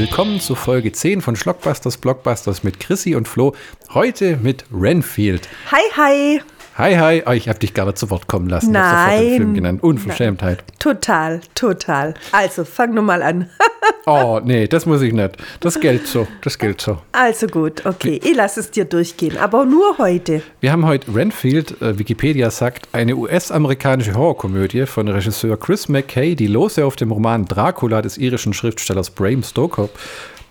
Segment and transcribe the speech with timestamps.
[0.00, 3.54] willkommen zu Folge 10 von Schlockbusters Blockbusters mit Chrissy und Flo.
[3.92, 5.46] Heute mit Renfield.
[5.70, 6.42] Hi, hi.
[6.76, 7.22] Hi, hi.
[7.26, 8.72] Oh, ich habe dich gerade zu Wort kommen lassen.
[8.72, 9.22] Nein.
[9.22, 9.82] Ich den Film genannt.
[9.82, 10.62] Unverschämtheit.
[10.78, 12.14] Total, total.
[12.32, 13.50] Also, fang nur mal an.
[14.06, 15.36] Oh, nee, das muss ich nicht.
[15.60, 16.26] Das gilt so.
[16.40, 16.98] Das gilt so.
[17.12, 18.18] Also gut, okay.
[18.24, 20.42] Ich lasse es dir durchgehen, aber nur heute.
[20.60, 26.46] Wir haben heute Renfield, äh, Wikipedia sagt, eine US-amerikanische Horrorkomödie von Regisseur Chris McKay, die
[26.46, 29.90] lose auf dem Roman Dracula des irischen Schriftstellers Bram Stoker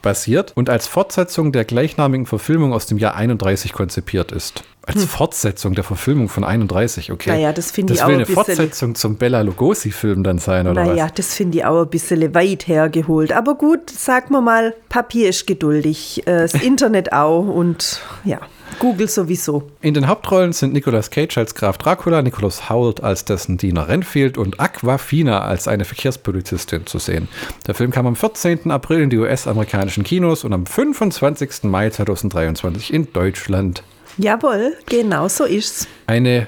[0.01, 4.63] basiert und als Fortsetzung der gleichnamigen Verfilmung aus dem Jahr 31 konzipiert ist.
[4.85, 7.29] Als Fortsetzung der Verfilmung von 31, okay.
[7.29, 10.67] Naja, das finde ich Das auch will ein eine Fortsetzung zum Bella Lugosi-Film dann sein,
[10.67, 11.13] oder Naja, was?
[11.13, 13.31] das finde ich auch ein bisschen weit hergeholt.
[13.31, 18.39] Aber gut, sag mal mal, Papier ist geduldig, äh, das Internet auch und ja,
[18.77, 19.63] Google sowieso.
[19.81, 24.37] In den Hauptrollen sind Nicolas Cage als Graf Dracula, Nicholas Hoult als dessen Diener Renfield
[24.37, 27.27] und Aquafina als eine Verkehrspolizistin zu sehen.
[27.67, 28.71] Der Film kam am 14.
[28.71, 31.63] April in die US-amerikanischen Kinos und am 25.
[31.63, 33.83] Mai 2023 in Deutschland.
[34.17, 35.87] Jawohl, genau so ist's.
[36.07, 36.47] Eine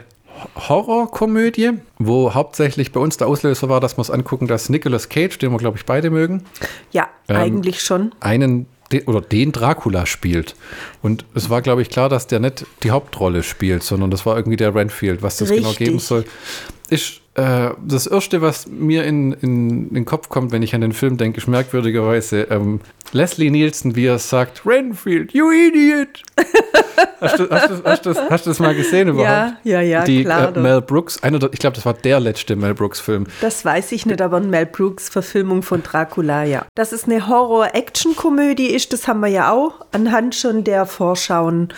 [0.55, 5.37] Horrorkomödie, wo hauptsächlich bei uns der Auslöser war, dass wir uns angucken, dass Nicolas Cage,
[5.37, 6.43] den wir glaube ich beide mögen,
[6.91, 8.11] Ja, Ähm, eigentlich schon.
[8.19, 10.55] einen de- oder den Dracula spielt.
[11.01, 14.35] Und es war, glaube ich, klar, dass der nicht die Hauptrolle spielt, sondern das war
[14.37, 15.21] irgendwie der Renfield.
[15.21, 15.87] Was das genau Richtig.
[15.87, 16.25] geben soll,
[16.91, 20.91] ist äh, das Erste, was mir in, in den Kopf kommt, wenn ich an den
[20.91, 22.81] Film denke, ist merkwürdigerweise ähm,
[23.13, 26.21] Leslie Nielsen, wie er sagt, Renfield, you idiot!
[27.21, 29.55] hast, du, hast, du, hast, du, das- hast du das mal gesehen überhaupt?
[29.63, 30.59] Ja, ja, ja, Die klar, äh.
[30.59, 33.25] Mel Brooks, einer der, ich glaube, das war der letzte Mel Brooks-Film.
[33.39, 36.65] Das weiß ich nicht, aber ein Mel Brooks Verfilmung von Dracula, ja.
[36.75, 41.69] Dass es eine Horror-Action-Komödie ist, das haben wir ja auch anhand schon der Vorschauen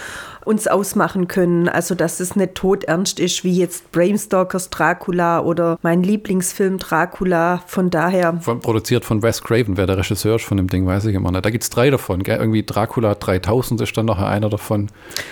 [0.46, 1.70] uns ausmachen können.
[1.70, 7.62] Also, dass es nicht todernst ist, wie jetzt Bram Stokers Dracula oder mein Lieblingsfilm Dracula.
[7.68, 11.06] Von daher, Von, produziert von Wes Craven, wer der Regisseur ist von dem Ding, weiß
[11.06, 11.46] ich immer nicht.
[11.46, 12.38] Da gibt es drei davon, gell?
[12.38, 14.90] Irgendwie Dracula 3000 ist dann nachher einer davon.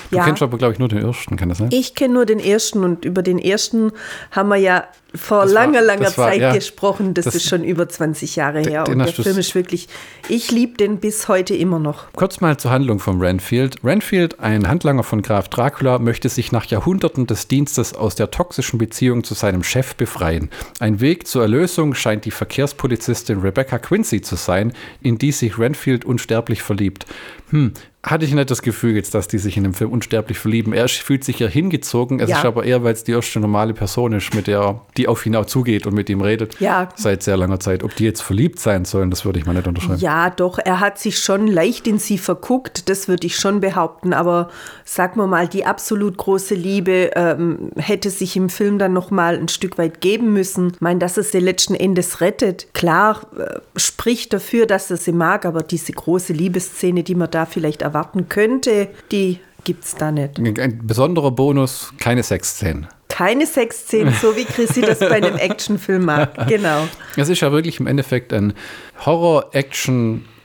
[0.09, 0.25] Du Ja.
[0.25, 1.69] kennst aber, glaube ich, nur den ersten, kann das sein?
[1.71, 3.91] ich kenne nur den ersten und über den ersten
[4.31, 4.83] haben wir ja
[5.13, 6.53] vor Das war- langer, langer war- Zeit ja.
[6.53, 7.13] gesprochen.
[7.13, 8.83] Das, Das- ist schon über 20 Jahre her.
[8.85, 9.87] den Und der Film ist wirklich,
[10.29, 12.11] ich liebe den bis heute immer noch.
[12.13, 13.77] Kurz mal zur Handlung von Renfield.
[13.83, 18.79] Renfield, ein Handlanger von Graf Dracula, möchte sich nach Jahrhunderten des Dienstes aus der toxischen
[18.79, 20.49] Beziehung zu seinem Chef befreien.
[20.79, 26.05] Ein Weg zur Erlösung scheint die Verkehrspolizistin Rebecca Quincy zu sein, in die sich Renfield
[26.05, 27.05] unsterblich verliebt.
[27.49, 27.73] Hm,
[28.03, 30.73] hatte ich nicht das Gefühl jetzt, dass die sich in dem Film unsterblich verlieben.
[30.73, 32.39] Er fühlt sich ja hingezogen, es Ja.
[32.39, 35.35] ist aber eher, weil es die erste normale Person ist, mit der die auf ihn
[35.35, 36.59] auch zugeht und mit ihm redet.
[36.59, 36.89] Ja.
[36.95, 37.83] Seit sehr langer Zeit.
[37.83, 39.99] Ob die jetzt verliebt sein sollen, das würde ich mal nicht unterschreiben.
[39.99, 44.13] Ja, doch, er hat sich schon leicht in sie verguckt, das würde ich schon behaupten,
[44.13, 44.49] aber
[44.83, 49.37] sagen wir mal, die absolut große Liebe ähm, hätte sich im Film dann noch mal
[49.37, 50.71] ein Stück weit geben müssen.
[50.73, 55.11] Ich meine, dass er sie letzten Endes rettet, klar, äh, spricht dafür, dass er sie
[55.11, 60.39] mag, aber diese große Liebesszene, die man da vielleicht erwarten könnte, die gibt's da nicht.
[60.39, 62.87] Ein besonderer Bonus, keine Sexszenen.
[63.09, 66.47] Keine Sexszenen, so wie Chrissy das bei einem Actionfilm mag.
[66.47, 66.87] Genau.
[67.17, 68.53] Es ist ja wirklich im Endeffekt ein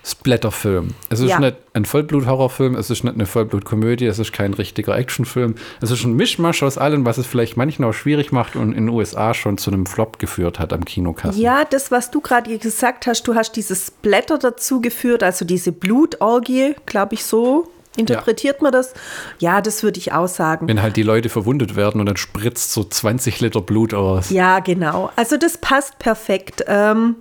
[0.06, 0.94] Horror-Action-Splatter-Film.
[1.10, 1.40] Es ist Ja.
[1.40, 5.56] nicht ein Vollblut-Horrorfilm, es ist nicht eine Vollblut-Komödie, es ist kein richtiger Actionfilm.
[5.80, 8.86] Es ist ein Mischmasch aus allem, was es vielleicht manchmal auch schwierig macht und in
[8.86, 11.40] den USA schon zu einem Flop geführt hat am Kinokassen.
[11.40, 15.72] Ja, das, was du gerade gesagt hast, du hast dieses Blätter dazu geführt, also diese
[15.72, 18.94] Blutorgie, glaube ich, so interpretiert man das.
[19.38, 20.68] Ja, das würde ich auch sagen.
[20.68, 24.30] Wenn halt die Leute verwundet werden und dann spritzt so 20 Liter Blut aus.
[24.30, 25.10] Ja, genau.
[25.16, 26.64] Also das passt perfekt.
[26.66, 27.16] Ähm,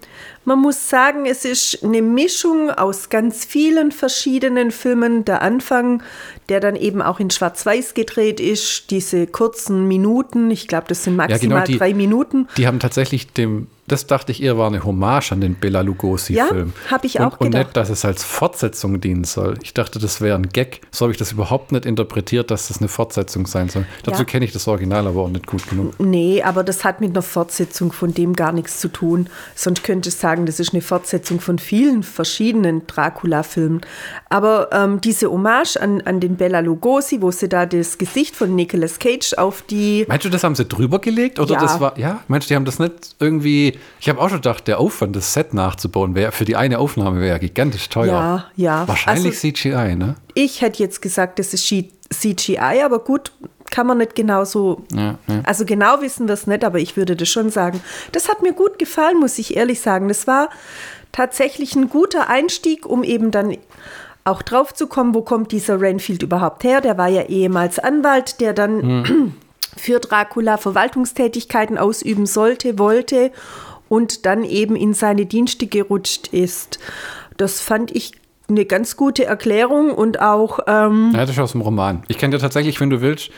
[0.47, 5.25] man muss sagen, es ist eine Mischung aus ganz vielen verschiedenen Filmen.
[5.25, 6.03] Der Anfang,
[6.49, 11.13] der dann eben auch in Schwarz-Weiß gedreht ist, diese kurzen Minuten, ich glaube, das sind
[11.13, 12.47] Ja, maximal genau, die- drei Minuten.
[12.57, 16.73] Die haben tatsächlich dem, das dachte ich eher war eine Hommage an den Bela Lugosi-Film.
[16.85, 17.65] Ja, hab ich und, auch Und gedacht.
[17.67, 19.57] nicht, dass es als Fortsetzung dienen soll.
[19.63, 20.81] Ich dachte, das wäre ein Gag.
[20.91, 23.85] So habe ich das überhaupt nicht interpretiert, dass das eine Fortsetzung sein soll.
[24.03, 24.25] Dazu Ja.
[24.25, 25.93] kenne ich das Original aber auch nicht gut genug.
[25.99, 29.29] Nee, aber das hat mit einer Fortsetzung von dem gar nichts zu tun.
[29.55, 33.81] Sonst könnte ich sagen, das ist eine Fortsetzung von vielen verschiedenen Dracula-Filmen.
[34.29, 38.55] Aber ähm, diese Hommage an, an den Bela Lugosi, wo sie da das Gesicht von
[38.55, 41.39] Nicolas Cage auf die Meinst du, das haben sie drüber gelegt?
[41.39, 41.61] Oder Ja.
[41.61, 42.21] das war, ja?
[42.27, 45.33] Meinst du, die haben das nicht irgendwie, ich habe auch schon gedacht, der Aufwand, das
[45.33, 48.07] Set nachzubauen, wäre für die eine Aufnahme wäre ja gigantisch teuer.
[48.07, 48.87] Ja, ja.
[48.87, 50.15] Wahrscheinlich Also- CGI, ne?
[50.33, 53.31] Ich hätte jetzt gesagt, das ist CGI, aber gut,
[53.71, 54.83] kann man nicht genau so.
[54.93, 55.41] Ja, ja.
[55.43, 57.81] Also genau wissen wir es nicht, aber ich würde das schon sagen.
[58.11, 60.07] Das hat mir gut gefallen, muss ich ehrlich sagen.
[60.07, 60.49] Das war
[61.11, 63.57] tatsächlich ein guter Einstieg, um eben dann
[64.23, 66.81] auch drauf zu kommen, wo kommt dieser Renfield überhaupt her.
[66.81, 69.33] Der war ja ehemals Anwalt, der dann
[69.77, 73.31] für Dracula Verwaltungstätigkeiten ausüben sollte, wollte
[73.89, 76.79] und dann eben in seine Dienste gerutscht ist.
[77.37, 78.13] Das fand ich
[78.47, 80.59] eine ganz gute Erklärung und auch.
[80.67, 82.03] Ähm, ja, das ist aus dem Roman.
[82.07, 83.31] Ich kann dir tatsächlich, wenn du willst,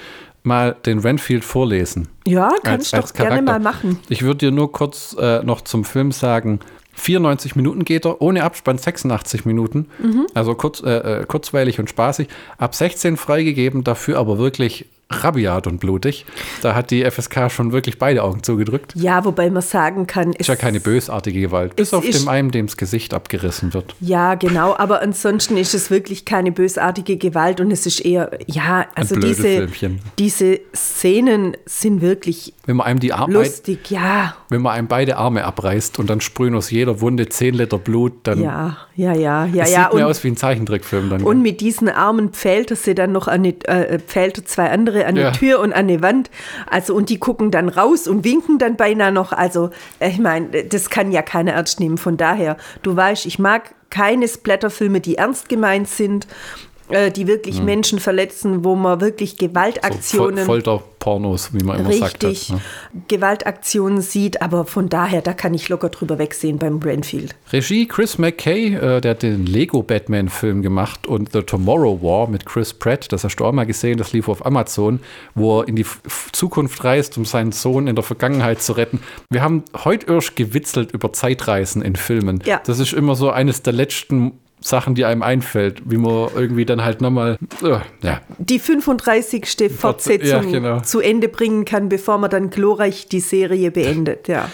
[0.43, 2.07] mal den Renfield vorlesen.
[2.25, 3.99] Ja, kannst du doch gerne mal machen.
[4.09, 6.59] Ich würde dir nur kurz äh, noch zum Film sagen,
[6.93, 9.87] 94 Minuten geht er, ohne Abspann 86 Minuten.
[9.99, 10.25] Mhm.
[10.33, 12.27] Also kurz, äh, äh, kurzweilig und spaßig.
[12.57, 16.25] Ab 16 freigegeben, dafür aber wirklich rabiat und blutig.
[16.61, 18.93] Da hat die FSK schon wirklich beide Augen zugedrückt.
[18.95, 22.51] Ja, wobei man sagen kann, es ist ja keine bösartige Gewalt, bis auf dem einen,
[22.51, 23.95] dem das Gesicht abgerissen wird.
[24.01, 28.87] Ja, genau, aber ansonsten ist es wirklich keine bösartige Gewalt und es ist eher, ja,
[28.95, 29.67] also diese,
[30.17, 34.35] diese Szenen sind wirklich wenn man einem die Arme lustig, ja.
[34.49, 38.11] Wenn man einem beide Arme abreißt und dann sprühen aus jeder Wunde 10 Liter Blut,
[38.23, 39.83] dann ja, ja, ja, ja, das ja.
[39.85, 41.23] sieht mir aus wie ein Zeichentrickfilm dann.
[41.23, 44.69] Und mit diesen Armen pfählt er sie dann noch an die, äh, pfählt er zwei
[44.69, 45.31] andere andere an ja.
[45.31, 46.29] die Tür und an die Wand.
[46.69, 49.31] Also, und die gucken dann raus und winken dann beinahe noch.
[49.31, 51.97] Also, ich meine, das kann ja keiner ernst nehmen.
[51.97, 56.27] Von daher, du weißt, ich mag keine Splatterfilme, die ernst gemeint sind
[56.89, 57.65] äh, die wirklich mhm.
[57.65, 60.39] Menschen verletzen, wo man wirklich Gewaltaktionen.
[60.39, 62.51] So, Folterpornos, wie man immer richtig, sagt.
[62.51, 63.01] Ne?
[63.09, 67.35] Gewaltaktionen sieht, aber von daher, da kann ich locker drüber wegsehen beim Brainfield.
[67.51, 72.45] Regie Chris McKay, äh, der hat den Lego Batman-Film gemacht und The Tomorrow War mit
[72.45, 75.01] Chris Pratt, das hast du auch mal gesehen, das lief auf Amazon,
[75.35, 79.01] wo er in die F Zukunft reist, um seinen Sohn in der Vergangenheit zu retten.
[79.29, 82.41] Wir haben heute erst gewitzelt über Zeitreisen in Filmen.
[82.45, 82.61] Ja.
[82.65, 86.83] Das ist immer so eines der letzten Sachen, die einem einfällt, wie man irgendwie dann
[86.83, 88.21] halt nochmal, uh, ja.
[88.37, 89.71] Die 35.
[89.77, 90.79] Fortsetzung ja, genau.
[90.81, 94.49] zu Ende bringen kann, bevor man dann glorreich die Serie beendet, ja.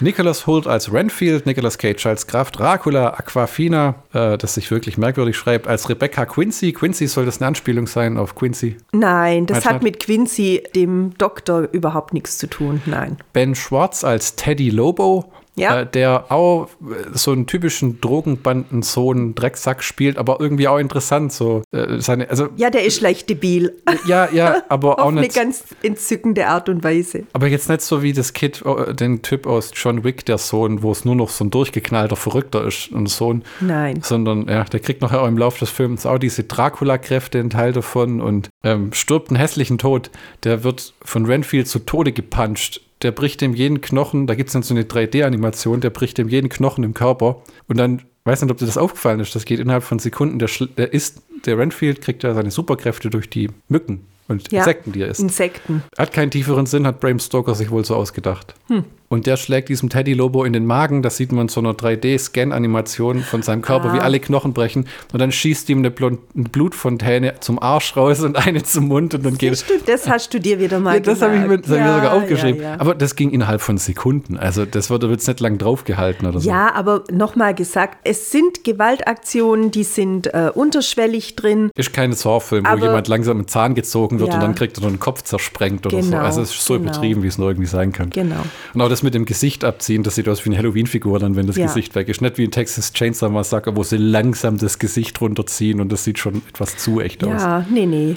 [0.00, 5.36] Nicholas Holt als Renfield, Nicholas Cage als Graf Dracula, Aquafina, äh, das sich wirklich merkwürdig
[5.36, 6.72] schreibt, als Rebecca Quincy.
[6.72, 8.76] Quincy soll das eine Anspielung sein auf Quincy?
[8.92, 12.82] Nein, das hat mit Quincy, dem Doktor, überhaupt nichts zu tun.
[12.86, 13.18] Nein.
[13.32, 15.80] Ben Schwartz als Teddy Lobo, ja.
[15.80, 20.78] Äh, der auch äh, so einen typischen Drogenbanden, so einen Drecksack spielt, aber irgendwie auch
[20.78, 21.32] interessant.
[21.32, 23.72] So, äh, seine, also, ja, der ist leicht debil.
[24.06, 25.30] Ja, ja, aber auch nicht.
[25.30, 27.24] Auf eine ganz entzückende Art und Weise.
[27.32, 30.82] Aber jetzt nicht so wie das Kid, äh, den Typ aus John Wick, der Sohn,
[30.82, 33.44] wo es nur noch so ein durchgeknallter Verrückter ist, ein Sohn.
[33.60, 34.00] Nein.
[34.02, 37.72] Sondern, ja, der kriegt nachher auch im Laufe des Films auch diese Dracula-Kräfte, ein Teil
[37.72, 40.10] davon und ähm, stirbt einen hässlichen Tod.
[40.42, 44.54] Der wird von Renfield zu Tode gepuncht der bricht dem jeden Knochen, da gibt es
[44.54, 48.50] dann so eine 3D-Animation, der bricht dem jeden Knochen im Körper und dann, weiß nicht,
[48.50, 52.00] ob dir das aufgefallen ist, das geht innerhalb von Sekunden, der, der ist, der Renfield
[52.00, 55.20] kriegt ja seine Superkräfte durch die Mücken und ja, Insekten, die er isst.
[55.20, 55.82] Insekten.
[55.98, 58.54] Hat keinen tieferen Sinn, hat Bram Stoker sich wohl so ausgedacht.
[58.68, 58.84] Hm.
[59.14, 61.00] Und der schlägt diesem Teddy Lobo in den Magen.
[61.00, 63.94] Das sieht man in so einer 3D-Scan-Animation von seinem Körper, ah.
[63.94, 64.88] wie alle Knochen brechen.
[65.12, 69.14] Und dann schießt ihm eine, Blutfontäne zum Arsch raus und eine zum Mund.
[69.14, 71.58] Und dann geht das, das hast du dir wieder mal ja, Das habe ich, mir,
[71.58, 72.60] das ja, hab ich mir sogar aufgeschrieben.
[72.60, 74.36] Ja, aber das ging innerhalb von Sekunden.
[74.36, 76.50] Also das wurde jetzt nicht lang draufgehalten oder so.
[76.50, 81.70] Ja, aber nochmal gesagt, es sind Gewaltaktionen, die sind äh, unterschwellig drin.
[81.76, 84.98] Ist keine Saw-Film, wo jemand langsam einen Zahn gezogen wird und dann kriegt er einen
[84.98, 86.16] Kopf zersprengt oder genau, so.
[86.16, 86.90] Also es ist so genau.
[86.90, 88.10] übertrieben, wie es nur irgendwie sein kann.
[88.10, 88.42] Genau.
[88.74, 91.46] Und auch das mit dem Gesicht abziehen, das sieht aus wie eine Halloween-Figur dann, wenn
[91.46, 91.66] das ja.
[91.66, 92.20] Gesicht weg ist.
[92.20, 96.18] Nicht wie ein Texas Chainsaw Massacre, wo sie langsam das Gesicht runterziehen und das sieht
[96.18, 97.42] schon etwas zu echt ja, aus.
[97.42, 98.16] Ja, nee, nee.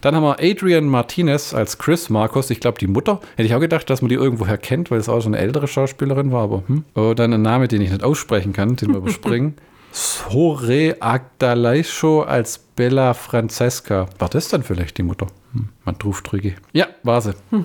[0.00, 3.20] Dann haben wir Adrian Martinez als Chris Marcos, ich glaube die Mutter.
[3.36, 5.68] Hätte ich auch gedacht, dass man die irgendwoher kennt, weil es auch schon eine ältere
[5.68, 6.84] Schauspielerin war, aber hm.
[6.94, 9.54] Oh, dann ein Name, den ich nicht aussprechen kann, den wir überspringen.
[9.98, 14.06] Sore Agdalaisho als Bella Francesca.
[14.20, 15.26] War das dann vielleicht die Mutter?
[15.52, 16.54] Hm, man drücke.
[16.72, 17.34] Ja, war sie.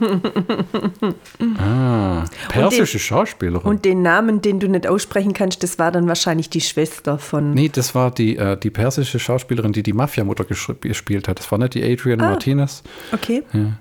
[1.59, 3.69] ah, persische den, Schauspielerin.
[3.69, 7.53] Und den Namen, den du nicht aussprechen kannst, das war dann wahrscheinlich die Schwester von.
[7.53, 11.37] Nee, das war die, äh, die persische Schauspielerin, die die Mafia-Mutter gespielt hat.
[11.37, 12.81] Das war nicht die Adrian ah, Martinez.
[13.11, 13.43] Okay.
[13.53, 13.77] Ja.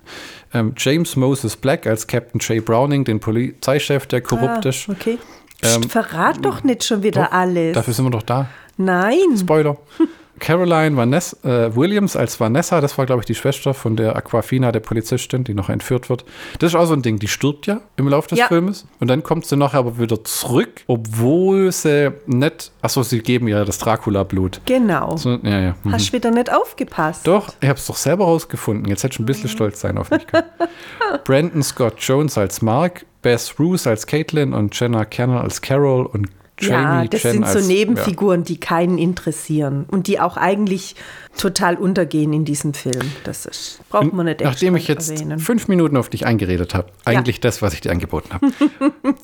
[0.52, 4.90] Ähm, James Moses Black als Captain Jay Browning, den Polizeichef, der korrupt ah, ist.
[4.90, 5.16] Okay.
[5.62, 7.74] Ähm, Verrat doch nicht schon wieder doch, alles.
[7.74, 8.48] Dafür sind wir doch da.
[8.76, 9.36] Nein.
[9.36, 9.76] Spoiler.
[10.42, 14.72] Caroline Vanessa, äh, Williams als Vanessa, das war, glaube ich, die Schwester von der Aquafina,
[14.72, 16.24] der Polizistin, die noch entführt wird.
[16.58, 18.48] Das ist auch so ein Ding, die stirbt ja im Laufe des ja.
[18.48, 18.84] Filmes.
[18.98, 22.72] Und dann kommt sie nachher aber wieder zurück, obwohl sie nicht.
[22.82, 24.62] Achso, sie geben ihr das Dracula-Blut.
[24.66, 25.16] Genau.
[25.16, 25.74] So, ja, ja.
[25.84, 25.92] Mhm.
[25.92, 27.24] Hast wieder nicht aufgepasst.
[27.24, 28.86] Doch, ich habe es doch selber rausgefunden.
[28.86, 29.54] Jetzt hätte ich ein bisschen mhm.
[29.54, 30.26] stolz sein auf mich.
[31.24, 36.28] Brandon Scott Jones als Mark, Bess Roos als Caitlin und Jenna Kerner als Carol und
[36.62, 38.44] Jamie ja, das Chen sind so als, Nebenfiguren, ja.
[38.44, 40.94] die keinen interessieren und die auch eigentlich
[41.36, 43.10] total untergehen in diesem Film.
[43.24, 45.38] Das ist, braucht man nicht Nachdem ich jetzt erwähnen.
[45.38, 47.42] fünf Minuten auf dich eingeredet habe, eigentlich ja.
[47.42, 48.52] das, was ich dir angeboten habe.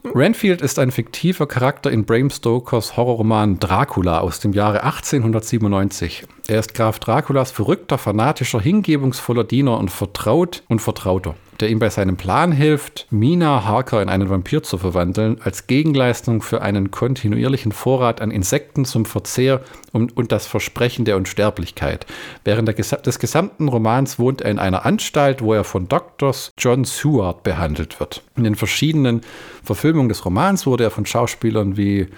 [0.18, 6.26] Renfield ist ein fiktiver Charakter in Bram Stokers Horrorroman Dracula aus dem Jahre 1897.
[6.48, 11.34] Er ist Graf Draculas verrückter, fanatischer, hingebungsvoller Diener und vertraut und Vertrauter.
[11.60, 16.42] Der ihm bei seinem Plan hilft, Mina Harker in einen Vampir zu verwandeln, als Gegenleistung
[16.42, 19.60] für einen kontinuierlichen Vorrat an Insekten zum Verzehr
[19.92, 22.06] und, und das Versprechen der Unsterblichkeit.
[22.44, 26.34] Während der, des gesamten Romans wohnt er in einer Anstalt, wo er von Dr.
[26.58, 28.22] John Seward behandelt wird.
[28.36, 29.22] In den verschiedenen
[29.64, 32.08] Verfilmungen des Romans wurde er von Schauspielern wie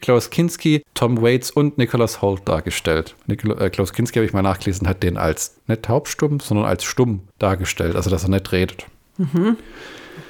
[0.00, 3.14] Klaus Kinski, Tom Waits und Nicholas Holt dargestellt.
[3.26, 6.84] Nikol äh, Klaus Kinski, habe ich mal nachgelesen, hat den als nicht taubstumm, sondern als
[6.84, 8.86] stumm dargestellt, also dass er nicht redet.
[9.18, 9.56] Mhm.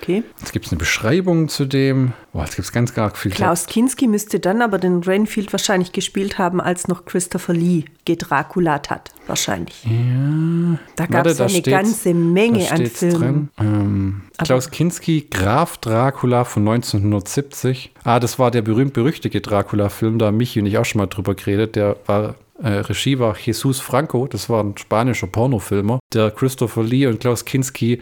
[0.02, 0.22] Okay.
[0.38, 2.12] Jetzt gibt es eine Beschreibung zu dem.
[2.32, 3.32] Boah, jetzt gibt es ganz gar viel.
[3.32, 8.88] Klaus Kinski müsste dann aber den Rainfield wahrscheinlich gespielt haben, als noch Christopher Lee gedrakulat
[8.88, 9.10] hat.
[9.26, 9.84] Wahrscheinlich.
[9.84, 10.78] Ja.
[10.96, 13.50] Da gab es eine ganze Menge an Filmen.
[13.58, 17.92] Ähm, Klaus Kinski, Graf Dracula von 1970.
[18.04, 21.76] Ah, das war der berühmt-berüchtigte Dracula-Film, da Michi und ich auch schon mal drüber geredet.
[21.76, 27.06] Der war äh, Regie war Jesus Franco, das war ein spanischer Pornofilmer, der Christopher Lee
[27.06, 28.00] und Klaus Kinski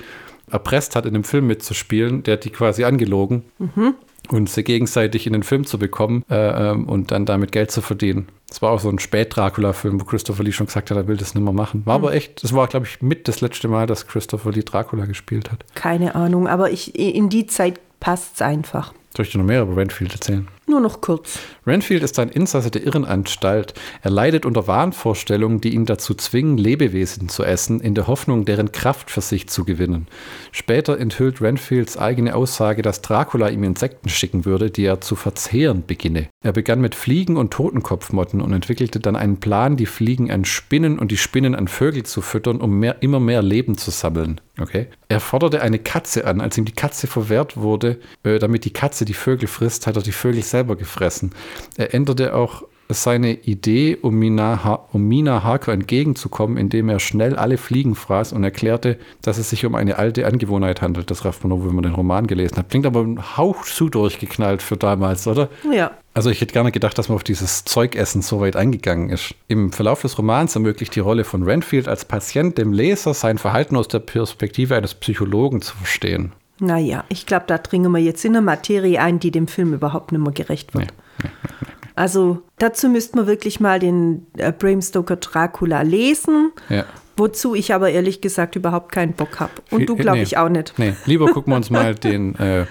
[0.50, 2.23] erpresst hat, in dem Film mitzuspielen.
[2.23, 3.45] Der hat die quasi angelogen.
[3.59, 3.95] Mhm.
[4.31, 7.81] Und sie gegenseitig in den Film zu bekommen äh, ähm, und dann damit Geld zu
[7.81, 8.29] verdienen.
[8.49, 11.35] Das war auch so ein Spät-Dracula-Film, wo Christopher Lee schon gesagt hat, er will das
[11.35, 11.87] nicht mehr machen.
[11.87, 12.05] War mhm.
[12.05, 15.50] aber echt, das war, glaube ich, mit das letzte Mal, dass Christopher Lee Dracula gespielt
[15.50, 15.65] hat.
[15.75, 18.93] Keine Ahnung, aber ich, in die Zeit passt es einfach.
[19.17, 20.47] Soll ich dir noch mehr über Renfield erzählen?
[20.69, 21.39] Nur noch kurz.
[21.67, 23.73] Renfield ist ein Insasse der Irrenanstalt.
[24.03, 28.71] Er leidet unter Wahnvorstellungen, die ihn dazu zwingen, Lebewesen zu essen, in der Hoffnung, deren
[28.71, 30.09] Kraft für sich zu gewinnen.
[30.53, 35.85] Später enthüllt Renfields eigene Aussage, dass Dracula ihm Insekten schicken würde, die er zu verzehren
[35.87, 36.29] beginne.
[36.45, 40.99] Er begann mit Fliegen und Totenkopfmotten und entwickelte dann einen Plan, die Fliegen an Spinnen
[40.99, 44.39] und die Spinnen an Vögel zu füttern, um mehr, immer mehr Leben zu sammeln.
[44.61, 44.89] Okay.
[45.09, 46.41] Er forderte eine Katze an.
[46.41, 50.03] Als ihm die Katze verwehrt wurde, äh, damit die Katze die Vögel frisst, hat er
[50.03, 51.35] die Vögel selber gefressen.
[51.77, 57.59] Er änderte auch seine Idee, um Mina, um Mina Harker entgegenzukommen, indem er schnell alle
[57.59, 61.11] Fliegen fraß und erklärte, dass es sich um eine alte Angewohnheit handelt.
[61.11, 62.71] Das rafft man nur, wenn man den Roman gelesen hat.
[62.71, 65.49] Klingt aber ein Hauch zu durchgeknallt für damals, oder?
[65.73, 65.90] Ja.
[66.14, 69.35] Also ich hätte gerne gedacht, dass man auf dieses Zeugessen so weit eingegangen ist.
[69.47, 73.76] Im Verlauf des Romans ermöglicht die Rolle von Renfield als Patient dem Leser sein Verhalten
[73.76, 76.33] aus der Perspektive eines Psychologen zu verstehen.
[76.61, 80.11] Naja, ich glaube, da dringen wir jetzt in eine Materie ein, die dem Film überhaupt
[80.11, 80.92] nicht mehr gerecht wird.
[81.23, 81.30] Nee, nee,
[81.61, 81.68] nee,
[81.99, 86.52] also dazu müsste man wirklich mal den äh, Bram Stoker Dracula lesen.
[86.69, 86.85] Ja.
[87.17, 89.50] Wozu ich aber ehrlich gesagt überhaupt keinen Bock habe.
[89.73, 90.75] Und du, glaube ich, auch nicht.
[90.78, 92.37] Nee, lieber gucken wir uns mal den.
[92.37, 92.67] Äh,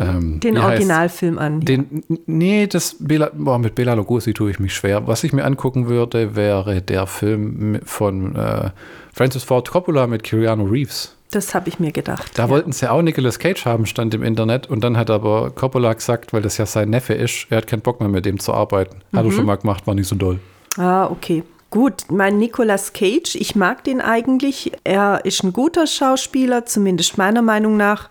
[0.00, 1.60] ähm, den Originalfilm an.
[1.60, 2.04] Den.
[2.26, 5.06] Nee, das Bela, boah, mit Bela Lugosi tue ich mich schwer.
[5.08, 8.70] Was ich mir angucken würde, wäre der Film von äh,
[9.12, 11.16] Francis Ford Coppola mit Keanu Reeves.
[11.34, 12.38] Das habe ich mir gedacht.
[12.38, 12.48] Da ja.
[12.48, 14.68] wollten sie auch Nicolas Cage haben, stand im Internet.
[14.68, 17.80] Und dann hat aber Coppola gesagt, weil das ja sein Neffe ist, er hat keinen
[17.80, 18.98] Bock mehr mit dem zu arbeiten.
[19.10, 19.18] Mhm.
[19.18, 19.34] Hat er mhm.
[19.34, 20.38] schon mal gemacht, war nicht so doll.
[20.76, 21.42] Ah, okay.
[21.70, 24.70] Gut, mein Nicolas Cage, ich mag den eigentlich.
[24.84, 28.10] Er ist ein guter Schauspieler, zumindest meiner Meinung nach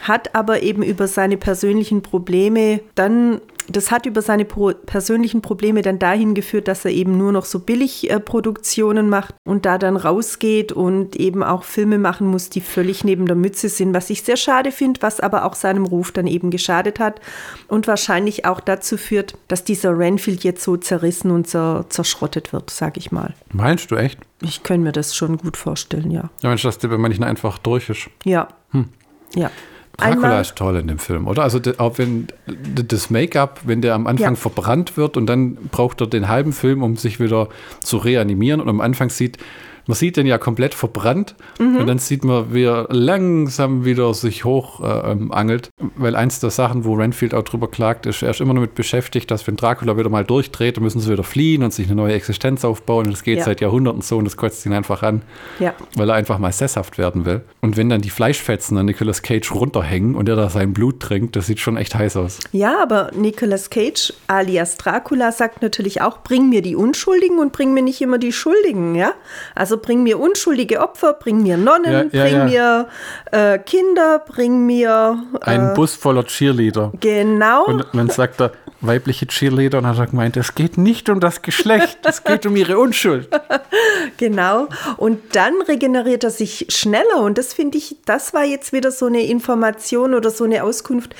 [0.00, 5.98] hat aber eben über seine persönlichen Probleme dann das hat über seine persönlichen Probleme dann
[5.98, 11.16] dahin geführt, dass er eben nur noch so Billigproduktionen macht und da dann rausgeht und
[11.16, 14.72] eben auch Filme machen muss, die völlig neben der Mütze sind, was ich sehr schade
[14.72, 17.20] finde, was aber auch seinem Ruf dann eben geschadet hat
[17.68, 22.96] und wahrscheinlich auch dazu führt, dass dieser Renfield jetzt so zerrissen und zerschrottet wird, sag
[22.96, 23.34] ich mal.
[23.52, 24.20] Meinst du echt?
[24.42, 26.30] Ich kann mir das schon gut vorstellen, ja.
[26.42, 28.10] Ja, Mensch, dass der bei manchen einfach durch ist.
[28.24, 28.48] Ja.
[28.70, 28.88] Hm.
[29.34, 29.50] Ja.
[29.96, 31.42] Dracula ist toll in dem Film, oder?
[31.42, 34.36] Also auch wenn das Make-up, wenn der am Anfang ja.
[34.36, 37.48] verbrannt wird und dann braucht er den halben Film, um sich wieder
[37.80, 39.38] zu reanimieren und am Anfang sieht,
[39.86, 41.76] man sieht den ja komplett verbrannt mhm.
[41.76, 45.70] und dann sieht man, wie er langsam wieder sich hoch äh, ähm, angelt.
[45.96, 49.30] Weil eins der Sachen, wo Renfield auch drüber klagt, ist, er ist immer damit beschäftigt,
[49.30, 52.14] dass wenn Dracula wieder mal durchdreht, dann müssen sie wieder fliehen und sich eine neue
[52.14, 53.06] Existenz aufbauen.
[53.06, 53.44] Und das geht ja.
[53.44, 55.22] seit Jahrhunderten so und das kotzt ihn einfach an,
[55.60, 55.74] ja.
[55.94, 57.42] weil er einfach mal sesshaft werden will.
[57.66, 61.34] Und wenn dann die Fleischfetzen an Nicolas Cage runterhängen und er da sein Blut trinkt,
[61.34, 62.38] das sieht schon echt heiß aus.
[62.52, 67.74] Ja, aber Nicolas Cage alias Dracula sagt natürlich auch, bring mir die Unschuldigen und bring
[67.74, 69.14] mir nicht immer die Schuldigen, ja?
[69.56, 72.86] Also bring mir unschuldige Opfer, bring mir Nonnen, ja, ja, bring ja.
[73.32, 75.24] mir äh, Kinder, bring mir.
[75.40, 76.92] Äh, Ein Bus voller Cheerleader.
[77.00, 77.64] Genau.
[77.64, 81.42] Und dann sagt er, weibliche Cheerleader, und hat er gemeint, es geht nicht um das
[81.42, 83.28] Geschlecht, es geht um ihre Unschuld.
[84.16, 84.68] genau.
[84.96, 87.20] Und dann regeneriert er sich schneller.
[87.20, 91.14] Und das finde ich, das war jetzt wieder so eine Information oder so eine Auskunft,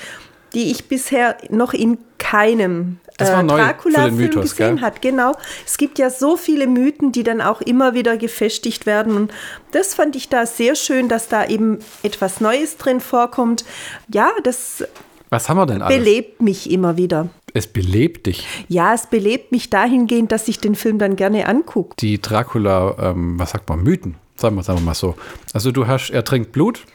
[0.53, 4.81] die ich bisher noch in keinem äh, Dracula-Film gesehen gell?
[4.81, 5.01] hat.
[5.01, 5.33] Genau.
[5.65, 9.15] Es gibt ja so viele Mythen, die dann auch immer wieder gefestigt werden.
[9.15, 9.33] Und
[9.71, 13.65] das fand ich da sehr schön, dass da eben etwas Neues drin vorkommt.
[14.09, 14.83] Ja, das
[15.29, 15.97] was haben wir denn alles?
[15.97, 17.27] Belebt mich immer wieder.
[17.57, 18.45] Es belebt dich?
[18.67, 21.95] Ja, es belebt mich dahingehend, dass ich den Film dann gerne angucke.
[21.99, 24.15] Die Dracula, ähm, was sagt man, Mythen?
[24.35, 25.15] Sagen wir, sagen wir mal so.
[25.53, 26.85] Also du hast, er trinkt Blut.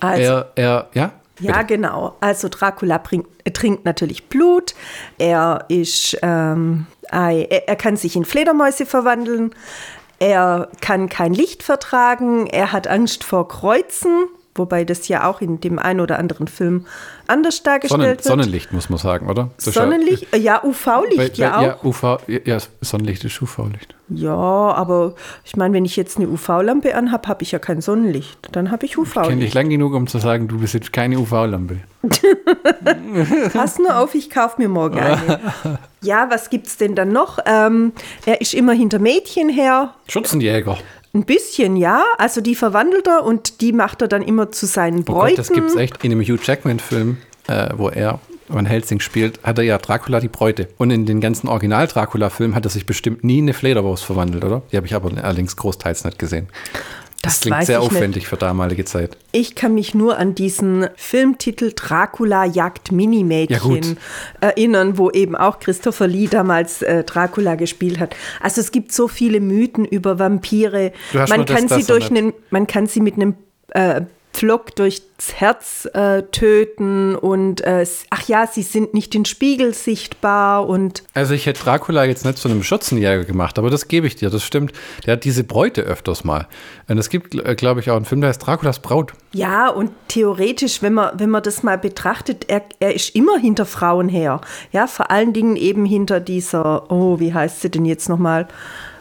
[0.00, 1.12] Also, er, er, ja?
[1.38, 1.66] Ja, Bitte.
[1.66, 2.16] genau.
[2.20, 4.74] Also Dracula bringt, er trinkt natürlich Blut.
[5.18, 9.54] Er ist, ähm, ei- er, er kann sich in Fledermäuse verwandeln.
[10.18, 12.46] Er kann kein Licht vertragen.
[12.46, 16.86] Er hat Angst vor Kreuzen, wobei das ja auch in dem einen oder anderen Film
[17.26, 18.22] anders Sonnen, dargestellt wird.
[18.24, 19.50] Sonnenlicht muss man sagen, oder?
[19.64, 21.62] Ja- Sonnenlicht, ja, UV-Licht ja auch.
[21.62, 23.94] ja, UV, ja, Sonnenlicht ist UV-Licht.
[24.08, 28.38] Ja, aber ich meine, wenn ich jetzt eine UV-Lampe anhabe, habe ich ja kein Sonnenlicht.
[28.52, 29.42] Dann habe ich Ich kenne UV-Licht.
[29.42, 31.78] dich lang genug, um zu sagen, du besitzt keine UV-Lampe.
[33.52, 35.40] Pass nur auf, ich kaufe mir morgen eine.
[36.02, 37.40] Ja, was gibt's denn dann noch?
[37.46, 37.90] Ähm,
[38.26, 39.92] er ist immer hinter Mädchen her.
[40.08, 40.78] Schutzenjäger.
[41.16, 42.04] Ein bisschen, ja.
[42.18, 45.36] Also die verwandelt er und die macht er dann immer zu seinen Oh Bräuten.
[45.36, 46.04] Gott, das gibt's echt.
[46.04, 47.16] In dem Hugh Jackman-Film,
[47.48, 50.68] äh, wo er Van Helsing spielt, hat er ja Dracula die Bräute.
[50.76, 54.62] Und in den ganzen Original-Dracula-Filmen hat er sich bestimmt nie in eine Fledermaus verwandelt, oder?
[54.70, 56.48] Die habe ich aber allerdings großteils nicht gesehen.
[57.26, 57.92] Das, Das klingt sehr ich nicht.
[57.96, 59.16] aufwendig für damalige Zeit.
[59.32, 63.96] Ich kann mich nur an diesen Filmtitel Dracula jagt Ja, Minimädchen gut.
[64.40, 68.14] erinnern, wo eben auch Christopher Lee damals äh, Dracula gespielt hat.
[68.40, 70.92] Also es gibt so viele Mythen über Vampire.
[71.12, 72.22] Man nur das- kann das sie so durch nicht.
[72.22, 73.34] einen, man kann sie mit einem
[73.70, 74.02] äh,
[74.36, 75.02] Pflock durchs
[75.34, 81.32] Herz äh, töten und äh, ach ja, sie sind nicht in Spiegel sichtbar und Also
[81.32, 84.44] ich hätte Dracula jetzt nicht zu einem Schürzenjäger gemacht, aber das gebe ich dir, das
[84.44, 84.72] stimmt.
[85.06, 86.48] Der hat diese Bräute öfters mal.
[86.86, 89.14] Und es gibt, glaube ich, auch einen Film, der heißt Draculas Braut.
[89.32, 93.64] Ja, und theoretisch, wenn man, wenn man das mal betrachtet, er, er ist immer hinter
[93.64, 94.42] Frauen her.
[94.70, 98.48] Ja, vor allen Dingen eben hinter dieser, oh, wie heißt sie denn jetzt nochmal?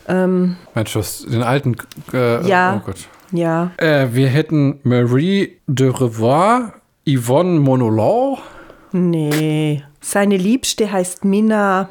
[0.07, 1.75] Meinst du, den alten...
[2.13, 2.79] Äh, Ja.
[2.81, 3.09] Oh Gott.
[3.35, 6.73] Ja, Äh, wir hätten Marie de Revoir,
[7.07, 8.39] Yvonne Monolord,
[8.91, 9.83] nee.
[10.01, 11.89] Seine Liebste heißt Minna.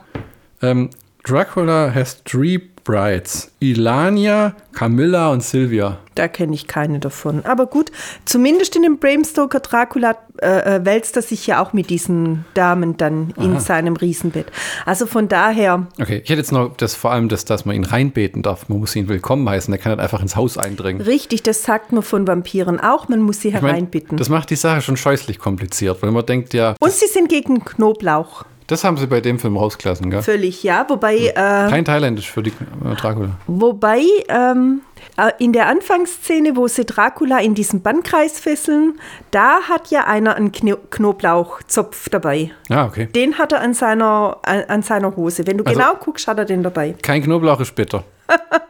[0.63, 0.91] ähm,
[1.25, 3.51] Dracula has three brides.
[3.61, 5.99] Ilania, Camilla und Sylvia.
[6.15, 7.45] Da kenne ich keine davon.
[7.45, 7.91] Aber gut,
[8.25, 12.45] zumindest in dem Bram Stoker Dracula äh, äh, wälzt er sich ja auch mit diesen
[12.55, 14.47] Damen dann in seinem Riesenbett.
[14.87, 17.85] Also von daher, Okay, ich hätte jetzt noch das vor allem, das, dass man ihn
[17.85, 18.69] reinbeten darf.
[18.69, 19.73] Man muss ihn willkommen heißen.
[19.73, 21.03] Der kann halt einfach ins Haus eindringen.
[21.03, 24.17] richtig, das sagt man von Vampiren auch, man muss sie Ich mein, hereinbitten.
[24.19, 27.65] das macht die Sache schon scheußlich kompliziert, weil man denkt ja, Und sie sind gegen
[27.65, 28.45] Knoblauch.
[28.67, 30.23] Das haben sie bei dem Film rausgelassen, gell?
[30.23, 30.87] Völlig, ja.
[30.89, 33.31] Wobei, äh, Kein Thailändisch für die äh, Dracula.
[33.47, 34.81] wobei ähm,
[35.17, 38.99] äh, in der Anfangsszene, wo sie Dracula in diesem Bannkreis fesseln,
[39.31, 42.51] da hat ja einer einen Kno Knoblauchzopf dabei.
[42.71, 43.07] Ah, okay.
[43.07, 45.47] Den hat er an seiner, an, an seiner Hose.
[45.47, 46.95] Wenn du Also- genau guckst, hat er den dabei.
[47.03, 48.05] Kein Knoblauch ist bitter.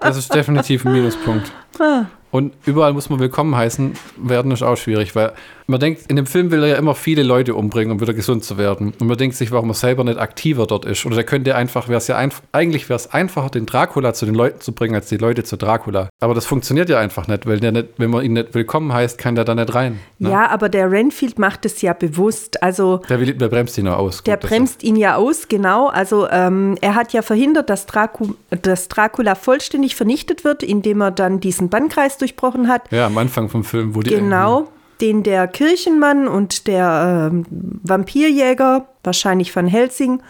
[0.00, 1.52] Das ist definitiv ein Minuspunkt.
[2.32, 5.32] Und überall muss man willkommen heißen werden, ist auch schwierig, weil
[5.66, 8.44] man denkt, in dem Film will er ja immer viele Leute umbringen, um wieder gesund
[8.44, 8.92] zu werden.
[8.98, 11.06] Und man denkt sich, warum er selber nicht aktiver dort ist.
[11.06, 14.26] Oder der könnte einfach, wäre es ja einf eigentlich wäre es einfacher, den Dracula zu
[14.26, 16.08] den Leuten zu bringen, als die Leute zu Dracula.
[16.20, 19.16] Aber das funktioniert ja einfach nicht, weil der nicht, wenn man ihn nicht willkommen heißt,
[19.18, 20.00] kann der da nicht rein.
[20.18, 20.30] Ne?
[20.30, 22.62] Ja, aber der Renfield macht es ja bewusst.
[22.62, 24.22] Also Der, will, der bremst ihn auch aus.
[24.22, 25.88] Der Gut, das bremst ihn ja aus, genau.
[25.88, 31.10] Also ähm, er hat ja verhindert, dass, Dracu dass Dracula vollständig vernichtet wird, indem er
[31.10, 32.84] dann diesen Bannkreis durchbrochen hat.
[32.86, 34.10] ist- Ja, am Anfang vom Film, wo die.
[34.10, 34.68] Genau,
[35.04, 37.44] den der Kirchenmann und der ähm,
[37.82, 40.22] Vampirjäger, wahrscheinlich Van Helsing,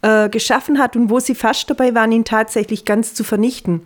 [0.00, 3.82] äh, geschaffen hat und wo sie fast dabei waren, ihn tatsächlich ganz zu vernichten.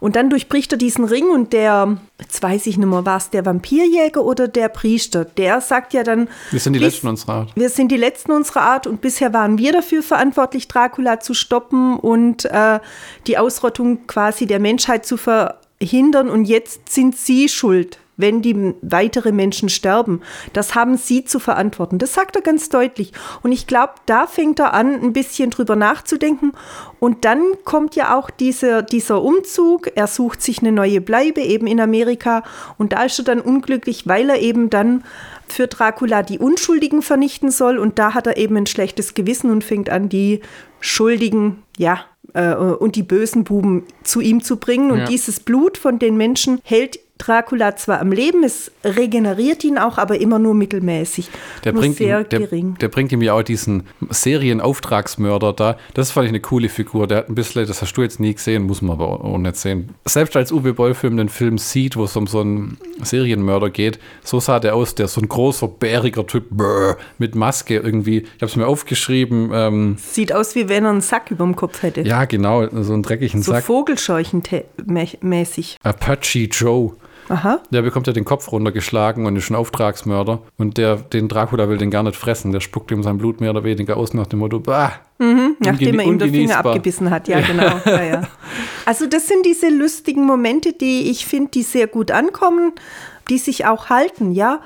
[0.00, 3.30] Und dann durchbricht er diesen Ring und der, jetzt weiß ich nicht mehr, war es
[3.30, 7.32] der Vampirjäger oder der Priester, der sagt ja dann, Wir sind die bis- Letzten unserer
[7.32, 7.52] Art.
[7.54, 11.96] wir sind die Letzten unserer Art und bisher waren wir dafür verantwortlich, Dracula zu stoppen
[11.96, 12.80] und äh,
[13.26, 16.28] die Ausrottung quasi der Menschheit zu verhindern.
[16.28, 20.22] Und jetzt sind sie schuld, wenn die weitere Menschen sterben.
[20.52, 21.98] Das haben sie zu verantworten.
[21.98, 23.12] Das sagt er ganz deutlich.
[23.42, 26.52] Und ich glaube, da fängt er an, ein bisschen drüber nachzudenken.
[26.98, 29.90] Und dann kommt ja auch dieser, dieser Umzug.
[29.94, 32.42] Er sucht sich eine neue Bleibe eben in Amerika.
[32.78, 35.04] Und da ist er dann unglücklich, weil er eben dann
[35.46, 37.78] für Dracula die Unschuldigen vernichten soll.
[37.78, 40.40] Und da hat er eben ein schlechtes Gewissen und fängt an, die
[40.80, 42.00] Schuldigen, ja,
[42.34, 44.90] äh, und die bösen Buben zu ihm zu bringen.
[44.90, 45.04] Und Ja.
[45.06, 50.20] dieses Blut von den Menschen hält Dracula zwar am Leben, es regeneriert ihn auch, aber
[50.20, 51.28] immer nur mittelmäßig.
[51.64, 52.76] Der nur bringt, sehr ihm, der, gering.
[52.80, 55.76] der bringt ihm ja auch diesen Serienauftragsmörder da.
[55.94, 57.06] Das fand ich eine coole Figur.
[57.06, 59.56] Der hat ein bisschen, das hast du jetzt nie gesehen, muss man aber auch nicht
[59.56, 59.90] sehen.
[60.04, 64.40] Selbst als Uwe Boll-Film den Film sieht, wo es um so einen Serienmörder geht, so
[64.40, 68.18] sah der aus, der ist so ein großer, bäriger Typ brr, mit Maske irgendwie.
[68.18, 69.50] Ich habe es mir aufgeschrieben.
[69.54, 72.02] Ähm, Sieht aus, wie wenn er einen Sack über dem Kopf hätte.
[72.02, 73.64] ja, genau, so einen dreckigen so Sack.
[73.64, 75.76] Vogelscheuchen-mäßig.
[75.82, 76.92] Apache Joe.
[77.28, 77.60] Aha.
[77.70, 80.40] Der bekommt ja den Kopf runtergeschlagen und ist ein Auftragsmörder.
[80.56, 82.52] Und der, den Dracula will den gar nicht fressen.
[82.52, 86.06] Der spuckt ihm sein Blut mehr oder weniger aus nach dem Motto, bah, Nachdem er
[86.06, 87.80] ihm den Finger abgebissen hat, ja, genau.
[87.86, 88.22] Ja, ja.
[88.84, 92.72] Also das sind diese lustigen Momente, die ich finde, die sehr gut ankommen,
[93.30, 94.60] die sich auch halten, ja.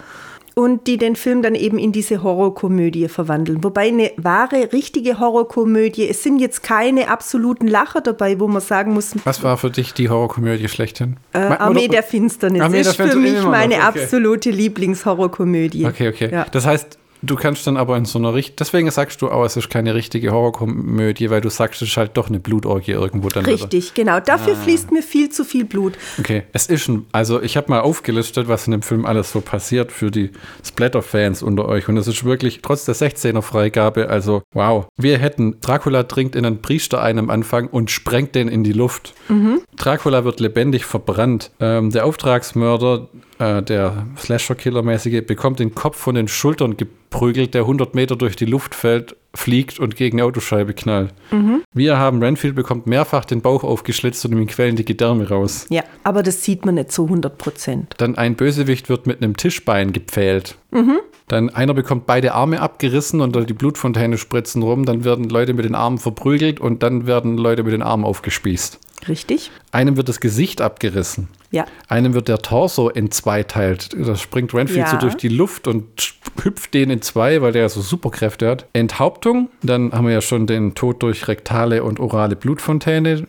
[0.60, 3.64] Und die den Film dann eben in diese Horrorkomödie verwandeln.
[3.64, 8.92] Wobei eine wahre, richtige Horrorkomödie, es sind jetzt keine absoluten Lacher dabei, wo man sagen
[8.92, 11.16] muss, Was war für dich die Horrorkomödie schlechthin?
[11.32, 13.82] äh, Armee der Finsternis Armee der ist für Finsternis mich meine okay.
[13.82, 15.86] absolute Lieblingshorrorkomödie.
[15.86, 16.28] Okay, okay.
[16.30, 16.44] Ja.
[16.50, 19.56] Das heißt, du kannst dann aber in so einer Richt deswegen sagst du auch, es
[19.56, 23.44] ist keine richtige Horrorkomödie, weil du sagst, es ist halt doch eine Blutorgie irgendwo dann
[23.46, 23.54] wieder.
[23.54, 24.20] Richtig, genau.
[24.20, 24.62] Dafür Ah.
[24.64, 25.94] fließt mir viel zu viel Blut.
[26.18, 29.40] Okay, es ist ein, also ich habe mal aufgelistet, was in dem Film alles so
[29.40, 30.30] passiert für die
[30.64, 34.86] Splatter-Fans unter euch und es ist wirklich trotz der 16er Freigabe, also wow.
[34.96, 38.72] Wir hätten, Dracula dringt in einen Priester ein am Anfang und sprengt den in die
[38.72, 39.14] Luft.
[39.76, 41.50] Dracula wird lebendig verbrannt.
[41.60, 43.08] Ähm, der Auftragsmörder,
[43.40, 48.44] äh, der Slasher-Killer-mäßige, bekommt den Kopf von den Schultern geprügelt, der 100 Meter durch die
[48.44, 51.14] Luft fällt, fliegt und gegen eine Autoscheibe knallt.
[51.72, 55.66] Wir haben, Renfield bekommt mehrfach den Bauch aufgeschlitzt und ihm quellen die Gedärme raus.
[55.70, 57.94] Ja, aber das sieht man nicht zu 100 Prozent.
[57.98, 60.56] Dann ein Bösewicht wird mit einem Tischbein gepfählt.
[61.28, 64.84] Dann einer bekommt beide Arme abgerissen und die Blutfontäne spritzen rum.
[64.84, 68.80] Dann werden Leute mit den Armen verprügelt und dann werden Leute mit den Armen aufgespießt.
[69.08, 69.50] Richtig?
[69.72, 71.28] Einem wird das Gesicht abgerissen.
[71.50, 71.64] Ja.
[71.88, 73.90] Einem wird der Torso in zwei teilt.
[73.98, 74.90] Da springt Renfield Ja.
[74.90, 78.66] so durch die Luft und hüpft den in zwei, weil der so Superkräfte hat.
[78.72, 79.48] Enthauptung.
[79.62, 83.26] Dann haben wir ja schon den Tod durch rektale und orale Blutfontäne.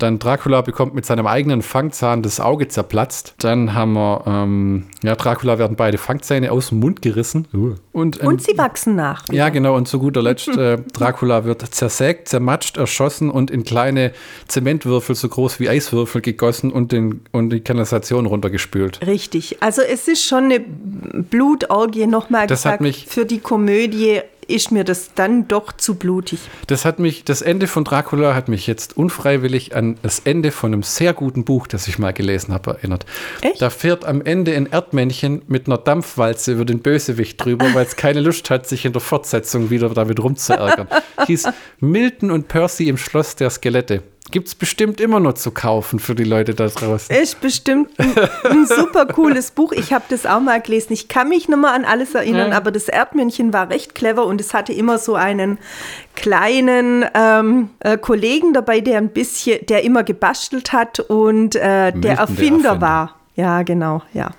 [0.00, 3.34] Dann Dracula bekommt mit seinem eigenen Fangzahn das Auge zerplatzt.
[3.38, 7.46] Dann haben wir, ähm, ja, Dracula werden beide Fangzähne aus dem Mund gerissen.
[7.92, 9.24] Und, ähm, Und sie wachsen nach.
[9.30, 9.76] ja, genau.
[9.76, 14.12] Und zu guter Letzt, äh, Dracula wird zersägt, zermatscht, erschossen und in kleine
[14.48, 19.06] Zementwürfel so groß wie Eiswürfel gegossen und, den, und die Kanalisation runtergespült.
[19.06, 19.62] Richtig.
[19.62, 22.80] Also es ist schon eine Blutorgie, nochmal Das hat gesagt.
[22.82, 26.40] mich- für die Komödie ist mir das dann doch zu blutig.
[26.66, 30.72] Das hat mich, das Ende von Dracula hat mich jetzt unfreiwillig an das Ende von
[30.72, 33.06] einem sehr guten Buch, das ich mal gelesen habe, erinnert.
[33.40, 33.60] Echt?
[33.60, 37.96] Da fährt am Ende ein Erdmännchen mit einer Dampfwalze über den Bösewicht drüber, weil es
[37.96, 40.88] keine Lust hat, sich in der Fortsetzung wieder damit rumzuärgern.
[41.26, 41.48] Hieß
[41.80, 44.02] Milton und Percy im Schloss der Skelette.
[44.30, 47.14] Gibt es bestimmt immer noch zu kaufen für die Leute da draußen.
[47.14, 48.12] Ist bestimmt ein,
[48.44, 49.72] ein super cooles Buch.
[49.72, 50.92] Ich habe das auch mal gelesen.
[50.92, 52.56] Ich kann mich nicht mehr an alles erinnern, Ja.
[52.56, 55.58] aber das Erdmännchen war recht clever und es hatte immer so einen
[56.14, 61.82] kleinen ähm, äh, Kollegen dabei, der ein bisschen, der immer gebastelt hat und äh, der
[61.92, 62.80] Milton, der Erfinder Erfinder.
[62.80, 63.16] war.
[63.36, 64.30] Ja, genau, ja.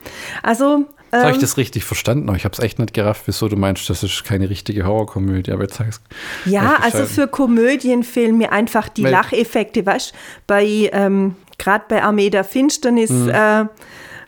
[0.43, 3.23] Also Jetzt habe ich ähm, das richtig verstanden, aber ich habe es echt nicht gerafft,
[3.25, 5.51] wieso du meinst, das ist keine richtige Horrorkomödie.
[5.51, 6.01] Aber jetzt sagst
[6.45, 10.13] Ja, also für Komödien fehlen mir einfach die Weil- Lacheffekte, weißt
[10.47, 13.69] bei ähm, gerade bei Armee der Finsternis, äh, Mhm.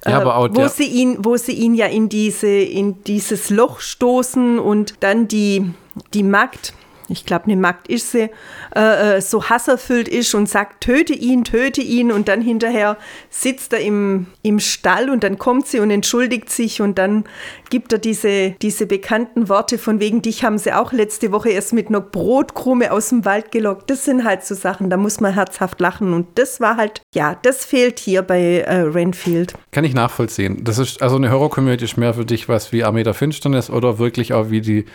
[0.06, 3.50] Ja, aber auch wo der- sie ihn, wo sie ihn ja in diese, in dieses
[3.50, 5.72] Loch stoßen und dann die,
[6.14, 6.74] die Magd,
[7.14, 8.30] ich glaube, eine Magd ist sie,
[8.76, 12.98] äh, äh, so hasserfüllt ist und sagt, töte ihn, töte ihn und dann hinterher
[13.30, 17.24] sitzt er im, im Stall und dann kommt sie und entschuldigt sich und dann
[17.70, 21.74] gibt er diese, diese bekannten Worte von wegen, dich haben sie auch letzte Woche erst
[21.74, 23.90] mit einer Brotkrume aus dem Wald gelockt.
[23.90, 27.38] Das sind halt so Sachen, da muss man herzhaft lachen und das war halt, ja,
[27.42, 29.54] das fehlt hier bei äh, Renfield.
[29.72, 30.64] Kann ich nachvollziehen.
[30.64, 34.00] Das ist also eine Horrorkomödie ist mehr für dich was wie Armee der Finsternis oder
[34.00, 34.86] wirklich auch wie die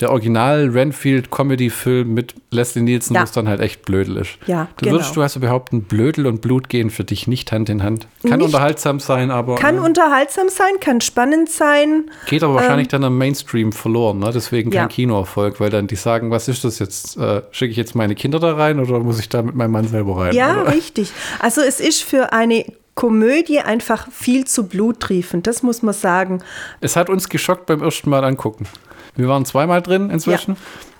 [0.00, 3.22] der Original Renfield Comedy Film mit Leslie Nielsen, Ja.
[3.22, 4.38] es dann halt echt blödel ist.
[4.46, 4.96] Ja, du genau.
[4.96, 8.06] Würdest du also behaupten, Blödel und Blut gehen für dich nicht Hand in Hand?
[8.22, 12.10] Kann Nicht- unterhaltsam sein, aber Kann äh, unterhaltsam sein, kann spannend sein.
[12.26, 14.30] geht aber wahrscheinlich dann am Mainstream verloren, ne?
[14.34, 14.86] Deswegen kein Ja.
[14.88, 17.16] Kinoerfolg, weil dann die sagen, was ist das jetzt?
[17.16, 19.88] Äh, Schicke ich jetzt meine Kinder da rein oder muss ich da mit meinem Mann
[19.88, 20.34] selber rein?
[20.34, 20.72] Ja, oder?
[20.74, 21.10] richtig.
[21.40, 26.40] Also es ist für eine Komödie einfach viel zu bluttriefend, das muss man sagen.
[26.80, 28.66] Es hat uns geschockt beim ersten Mal angucken.
[29.16, 30.56] Wir waren zweimal drin inzwischen.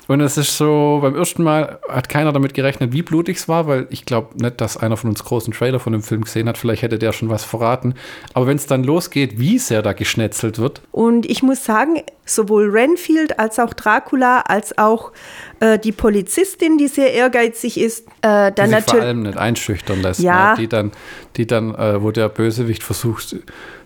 [0.09, 3.67] Und es ist so, beim ersten Mal hat keiner damit gerechnet, wie blutig es war,
[3.67, 6.59] weil ich glaube nicht, dass einer von uns großen Trailer von dem Film gesehen hat.
[6.59, 7.95] Vielleicht hätte der schon was verraten.
[8.33, 12.69] Aber wenn es dann losgeht, wie sehr da geschnetzelt wird, Und ich muss sagen, sowohl
[12.71, 15.13] Renfield als auch Dracula, als auch
[15.61, 19.03] äh, die Polizistin, die sehr ehrgeizig ist, äh, die dann sich vor natürlich.
[19.03, 20.21] allem nicht einschüchtern lässt.
[20.21, 20.51] Ja.
[20.51, 20.57] Ne?
[20.59, 20.93] Die dann,
[21.37, 23.37] die dann äh, wo der Bösewicht versucht,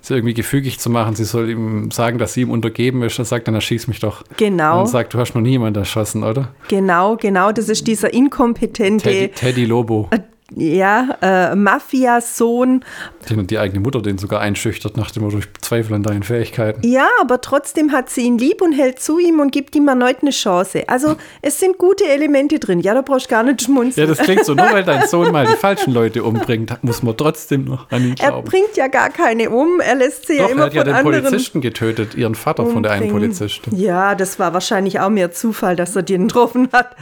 [0.00, 3.26] sie irgendwie gefügig zu machen, sie soll ihm sagen, dass sie ihm untergeben ist, dann
[3.26, 4.24] sagt dann, erschieß mich doch.
[4.38, 4.80] Genau.
[4.80, 6.48] Und sagt, du hast noch niemand erschossen, oder?
[6.68, 9.08] Genau, genau, das ist dieser inkompetente.
[9.08, 10.08] Teddy, Teddy Lobo.
[10.56, 12.84] Ja, äh, Mafia-Sohn.
[13.28, 16.86] Den die eigene Mutter den sogar einschüchtert, nach dem Motto, ich zweifle an deinen Fähigkeiten.
[16.86, 20.18] Ja, aber trotzdem hat sie ihn lieb und hält zu ihm und gibt ihm erneut
[20.22, 20.88] eine Chance.
[20.88, 22.80] Also es sind gute Elemente drin.
[22.80, 24.08] Ja, da brauchst du gar nicht schmunzeln.
[24.08, 27.16] Ja, das klingt so, nur weil dein Sohn mal die falschen Leute umbringt, muss man
[27.16, 28.36] trotzdem noch an ihn glauben.
[28.38, 30.84] Er bringt ja gar keine um, er lässt sie Doch, ja immer er hat ja
[30.84, 33.30] den Polizisten getötet, ihren Vater von der einen umbringen.
[33.30, 33.76] Polizistin.
[33.78, 36.96] Ja, das war wahrscheinlich auch mehr Zufall, dass er den getroffen hat.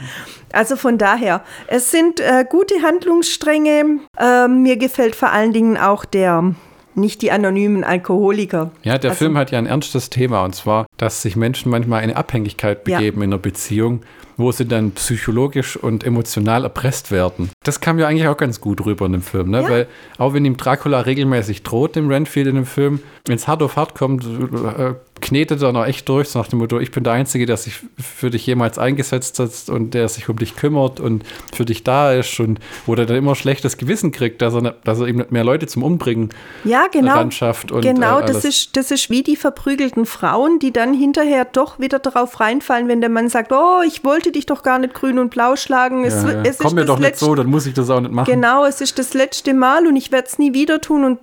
[0.51, 3.38] Also von daher, es sind äh, gute Handlungsstränge.
[4.19, 6.53] Ähm, mir gefällt vor allen Dingen auch der,
[6.95, 8.71] nicht die anonymen Alkoholiker.
[8.83, 12.01] Ja, der Also- Film hat ja ein ernstes Thema und zwar, dass sich Menschen manchmal
[12.01, 12.97] eine Abhängigkeit Ja.
[12.97, 14.01] begeben in einer Beziehung,
[14.37, 17.49] wo sie dann psychologisch und emotional erpresst werden.
[17.63, 19.61] Das kam ja eigentlich auch ganz gut rüber in dem Film, ne?
[19.61, 19.69] Ja.
[19.69, 23.61] weil auch wenn ihm Dracula regelmäßig droht, dem Renfield in dem Film, wenn es hart
[23.63, 24.25] auf hart kommt,
[25.21, 27.73] knetet er noch echt durch, so nach dem Motto, ich bin der Einzige, der sich
[27.97, 32.13] für dich jemals eingesetzt hat und der sich um dich kümmert und für dich da
[32.13, 35.31] ist und wo der dann immer schlechtes Gewissen kriegt, dass er, nicht- dass er nicht
[35.31, 36.29] mehr Leute zum Umbringen
[36.63, 37.15] Ja, genau.
[37.15, 41.45] Landschaft und genau, äh, das ist, das ist wie die verprügelten Frauen, die dann hinterher
[41.45, 44.93] doch wieder darauf reinfallen, wenn der Mann sagt, oh, ich wollte dich doch gar nicht
[44.93, 46.03] grün und blau schlagen.
[46.05, 46.41] Es, Ja, ja.
[46.43, 48.31] es Komm ist mir doch nicht so, dann muss ich das auch nicht machen.
[48.31, 51.19] Genau, es ist das letzte Mal und ich werde es nie wieder tun und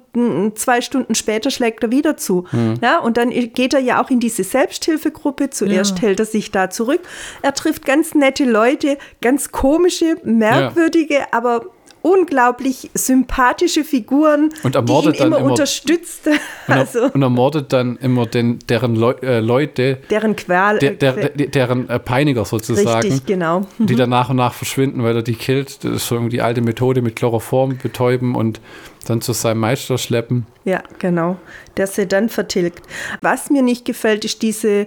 [0.55, 2.46] zwei Stunden später schlägt er wieder zu.
[2.50, 2.74] Hm.
[2.83, 5.50] Ja, und dann geht er ja auch in diese Selbsthilfegruppe.
[5.50, 7.00] Zuerst hält er sich da zurück.
[7.42, 11.66] Er trifft ganz nette Leute, ganz komische, merkwürdige, aber
[12.07, 16.26] unglaublich sympathische Figuren, Und die ihn ermordet dann immer, immer- unterstützt.
[16.26, 16.35] Und,
[16.68, 20.79] er, Also und ermordet dann immer den, deren Leu äh, Leute, deren Qual.
[20.79, 23.62] der, der, äh, der, deren äh, Peiniger sozusagen, richtig, genau.
[23.79, 25.83] die dann nach und nach verschwinden, weil er die killt.
[25.85, 28.61] Das ist so irgendwie die alte Methode mit Chloroform betäuben und
[29.07, 30.47] dann zu seinem Meister schleppen.
[30.64, 31.38] Ja, genau.
[31.77, 32.83] Der sie dann vertilgt.
[33.23, 34.87] Was mir nicht gefällt, ist diese,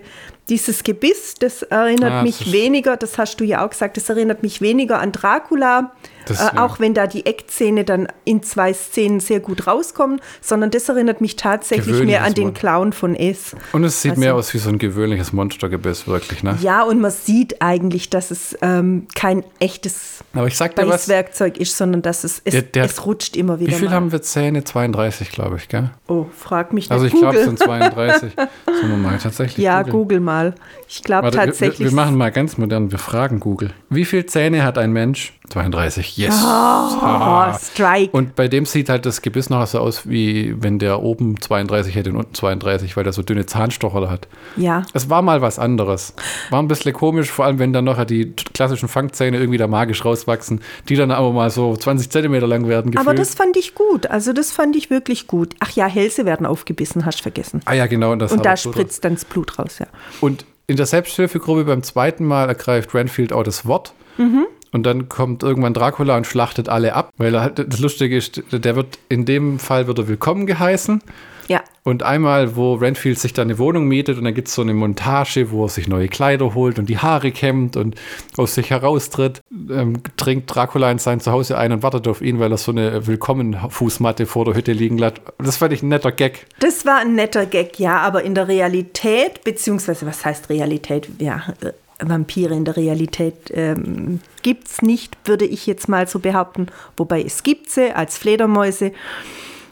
[0.50, 1.36] dieses Gebiss.
[1.40, 4.44] Das erinnert Ah, das mich ist- weniger, das hast du ja auch gesagt, das erinnert
[4.44, 5.92] mich weniger an Dracula.
[6.26, 6.58] Das, äh.
[6.58, 11.22] Auch wenn da die Eckzähne dann in zwei Szenen sehr gut rauskommen, sondern das erinnert
[11.22, 12.54] mich tatsächlich mehr an den.
[12.54, 13.56] Clown von S.
[13.74, 16.58] Und es sieht Also- mehr aus wie so ein gewöhnliches Monstergebiss, wirklich, ne?
[16.62, 21.08] Ja, und man sieht eigentlich, dass es ähm, kein echtes Aber ich sag dir was,
[21.08, 23.96] Beißwerkzeug ist, sondern dass es, es, Der- der- es rutscht immer wieder wie viel mal.
[23.96, 24.64] haben wir Zähne?
[24.64, 25.90] 32, glaube ich, gell?
[26.08, 26.92] oh, frag mich nicht.
[26.92, 28.34] Also ich glaube, es sind 32.
[28.66, 29.92] Sollen wir mal tatsächlich Ja, googeln?
[29.98, 30.39] Google mal.
[30.88, 31.80] Ich glaube tatsächlich.
[31.80, 33.72] Wir, wir machen mal ganz modern, wir fragen Google.
[33.90, 35.34] Wie viele Zähne hat ein Mensch?
[35.50, 36.18] 32.
[36.18, 36.36] Yes.
[36.44, 37.52] Ah.
[37.52, 38.12] Oh, Strike.
[38.12, 41.96] Und bei dem sieht halt das Gebiss nachher so aus, wie wenn der oben 32
[41.96, 44.28] hätte und unten 32, weil der so dünne Zahnstocher hat.
[44.58, 44.84] ja.
[44.94, 46.14] Es war mal was anderes.
[46.50, 50.06] War ein bisschen komisch, vor allem wenn dann nachher die klassischen Fangzähne irgendwie da magisch
[50.06, 53.08] rauswachsen, die dann aber mal so 20 Zentimeter lang werden gefühlt.
[53.08, 54.08] Aber das fand ich gut.
[54.08, 55.56] Also das fand ich wirklich gut.
[55.60, 57.62] Ach ja, Hälse werden aufgebissen, hast vergessen.
[57.66, 58.12] ah ja, genau.
[58.12, 59.88] Und, Und da spritzt dann das Blut raus, ja.
[60.22, 60.29] Und
[60.68, 63.94] in der Selbsthilfegruppe beim zweiten Mal ergreift Renfield auch das Wort.
[64.18, 64.46] Mhm.
[64.72, 67.10] Und dann kommt irgendwann Dracula und schlachtet alle ab.
[67.18, 71.02] Weil er, hat- das Lustige ist, der wird in dem Fall wird er willkommen geheißen.
[71.50, 74.62] Ja, Und einmal, wo Renfield sich da eine Wohnung mietet und dann gibt es so
[74.62, 77.96] eine Montage, wo er sich neue Kleider holt und die Haare kämmt und
[78.38, 82.52] aus sich heraustritt, ähm, trinkt Dracula in sein Zuhause ein und wartet auf ihn, weil
[82.52, 85.22] er so eine Willkommen-Fußmatte vor der Hütte liegen lässt.
[85.40, 86.46] Das fand ich ein netter Gag.
[86.60, 91.10] das war ein netter Gag, ja, aber in der Realität, beziehungsweise was heißt Realität?
[91.18, 96.20] Ja, äh, Vampire in der Realität ähm, gibt es nicht, würde ich jetzt mal so
[96.20, 96.68] behaupten.
[96.96, 98.92] Wobei es gibt sie als Fledermäuse.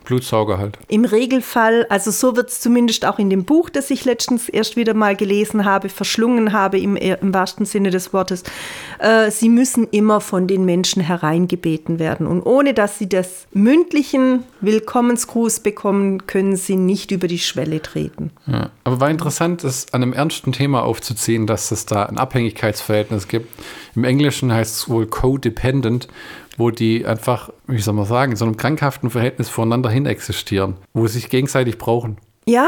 [0.07, 0.77] Blutsauger halt.
[0.87, 4.77] Im Regelfall, also so wird es zumindest auch in dem Buch, das ich letztens erst
[4.77, 8.43] wieder mal gelesen habe, verschlungen habe im, im wahrsten Sinne des Wortes,
[8.99, 12.25] äh, sie müssen immer von den Menschen hereingebeten werden.
[12.25, 18.31] Und ohne dass sie das mündlichen Willkommensgruß bekommen, können sie nicht über die Schwelle treten.
[18.45, 18.69] Ja.
[18.85, 23.49] Aber war interessant, es an einem ernsten Thema aufzuziehen, dass es da ein Abhängigkeitsverhältnis gibt.
[23.93, 26.07] Im Englischen heißt es wohl codependent,
[26.57, 30.75] wo die einfach, wie soll man sagen, in so einem krankhaften Verhältnis voneinander hin existieren,
[30.93, 32.17] wo sie sich gegenseitig brauchen.
[32.45, 32.67] Ja,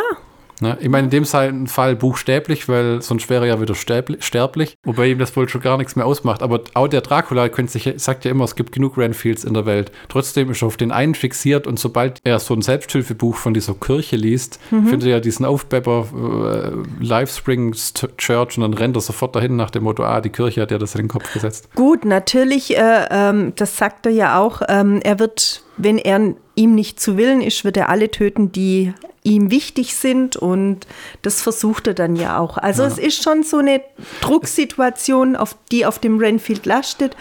[0.62, 0.78] Ne?
[0.82, 5.20] Ich meine, in dem Fall buchstäblich, weil sonst wäre er ja wieder sterblich, wobei ihm
[5.20, 6.44] das wohl schon gar nichts mehr ausmacht.
[6.44, 9.66] Aber auch der Dracula könnte sich, sagt ja immer, es gibt genug Renfields in der
[9.66, 9.92] Welt.
[10.10, 13.74] Trotzdem ist er auf den einen fixiert und sobald er so ein Selbsthilfebuch von dieser
[13.74, 17.74] Kirche liest, findet er ja diesen Aufbepper äh, Lifespring
[18.18, 20.78] Church und dann rennt er sofort dahin nach dem Motto, ah, die Kirche hat ja
[20.78, 21.70] das in den Kopf gesetzt.
[21.76, 26.76] gut, natürlich, äh, ähm, das sagt er ja auch, ähm, er wird, wenn er ihm
[26.76, 30.88] nicht zu Willen ist, wird er alle töten, die ihm wichtig sind und
[31.22, 32.58] das versucht er dann ja auch.
[32.58, 33.82] Also es ist schon so eine
[34.22, 37.16] Drucksituation, auf die auf dem Renfield lastet.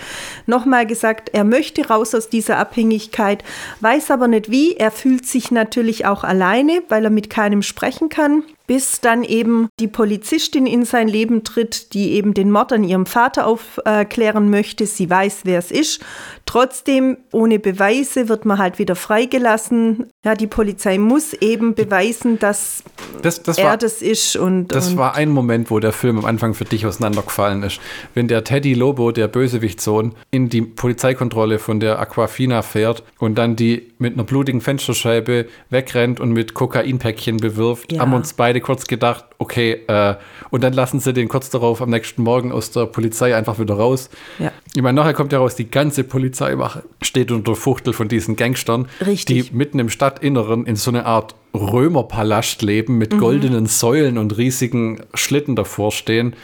[0.46, 3.44] Nochmal gesagt, er möchte raus aus dieser Abhängigkeit,
[3.80, 4.76] weiß aber nicht wie.
[4.76, 8.42] Er fühlt sich natürlich auch alleine, weil er mit keinem sprechen kann.
[8.68, 13.06] Bis dann eben die Polizistin in sein Leben tritt, die eben den Mord an ihrem
[13.06, 14.86] Vater aufklären möchte.
[14.86, 16.04] Sie weiß, wer es ist.
[16.44, 20.06] Trotzdem, ohne Beweise wird man halt wieder freigelassen.
[20.22, 22.84] Ja, die Polizei muss eben beweisen, dass
[23.22, 24.36] Das, das er war, das ist.
[24.36, 27.80] Und, das und war ein Moment, wo der Film am Anfang für dich auseinandergefallen ist.
[28.12, 33.56] Wenn der Teddy Lobo, der Bösewichtssohn, in die Polizeikontrolle von der Aquafina fährt und dann
[33.56, 38.00] die mit einer blutigen Fensterscheibe wegrennt und mit Kokainpäckchen bewirft, Ja.
[38.00, 40.14] haben uns beide kurz gedacht, okay, äh,
[40.50, 43.74] und dann lassen sie den kurz darauf am nächsten Morgen aus der Polizei einfach wieder
[43.74, 44.08] raus.
[44.38, 44.52] Ja.
[44.74, 48.86] Ich meine, nachher kommt ja raus, die ganze Polizeiwache steht unter Fuchtel von diesen Gangstern,
[49.04, 49.50] Richtig.
[49.50, 51.34] die mitten im Stadtinneren in so eine Art
[51.82, 53.18] Römerpalast leben mit Mhm.
[53.18, 56.34] goldenen Säulen und riesigen Schlitten davor stehen.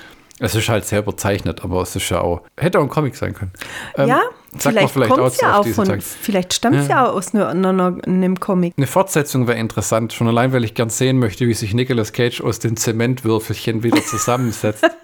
[0.41, 3.35] Es ist halt sehr überzeichnet, aber es ist ja auch, hätte auch ein Comic sein
[3.35, 3.53] können.
[3.97, 4.21] Ähm, ja,
[4.59, 7.07] vielleicht, vielleicht kommt es ja auch von, vielleicht stammt es ja.
[7.07, 8.75] auch aus einer, einer, einem Comic.
[8.77, 12.41] Eine Fortsetzung wäre interessant, schon allein, weil ich gern sehen möchte, wie sich Nicolas Cage
[12.41, 14.85] aus den Zementwürfelchen wieder zusammensetzt.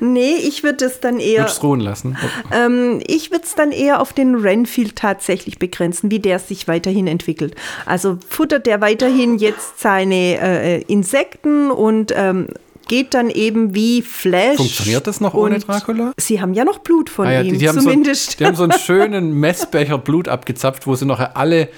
[0.00, 2.16] Nee, ich würde es dann eher, Würdest ruhen lassen.
[2.52, 7.06] ähm, ich würde es dann eher auf den Renfield tatsächlich begrenzen, wie der sich weiterhin
[7.06, 7.54] entwickelt.
[7.84, 12.48] Also futtert der weiterhin jetzt seine äh, Insekten und ähm,
[12.88, 14.56] geht dann eben wie Flash.
[14.56, 16.12] Funktioniert das noch ohne Dracula?
[16.16, 18.32] Sie haben ja noch Blut von Ah ja, ihm, die, die, haben zumindest.
[18.32, 21.68] So, die haben so einen schönen Messbecher Blut abgezapft, wo sie nachher alle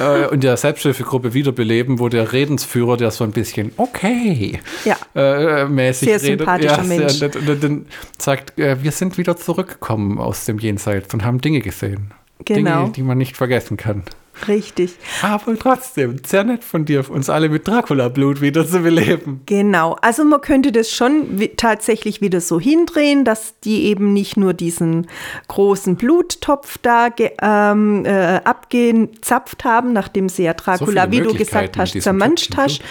[0.00, 4.96] äh, in der Selbsthilfegruppe wiederbeleben, wo der Redensführer, der so ein bisschen okay Ja.
[5.14, 7.18] äh, mäßig Sehr redet, sympathischer ja, sehr Mensch.
[7.46, 7.86] dann- dann
[8.18, 12.12] sagt, äh, wir sind wieder zurückgekommen aus dem Jenseits und haben Dinge gesehen.
[12.44, 12.82] Genau.
[12.82, 14.02] Dinge, die man nicht vergessen kann.
[14.48, 14.96] Richtig.
[15.22, 19.42] Aber trotzdem, sehr nett von dir, uns alle mit Dracula-Blut wieder zu beleben.
[19.46, 24.52] Genau, also man könnte das schon tatsächlich wieder so hindrehen, dass die eben nicht nur
[24.52, 25.06] diesen
[25.48, 31.78] großen Bluttopf da ähm, äh, abgezapft haben, nachdem sie ja Dracula, viele wie du gesagt
[31.78, 32.82] hast, zermanscht, hast,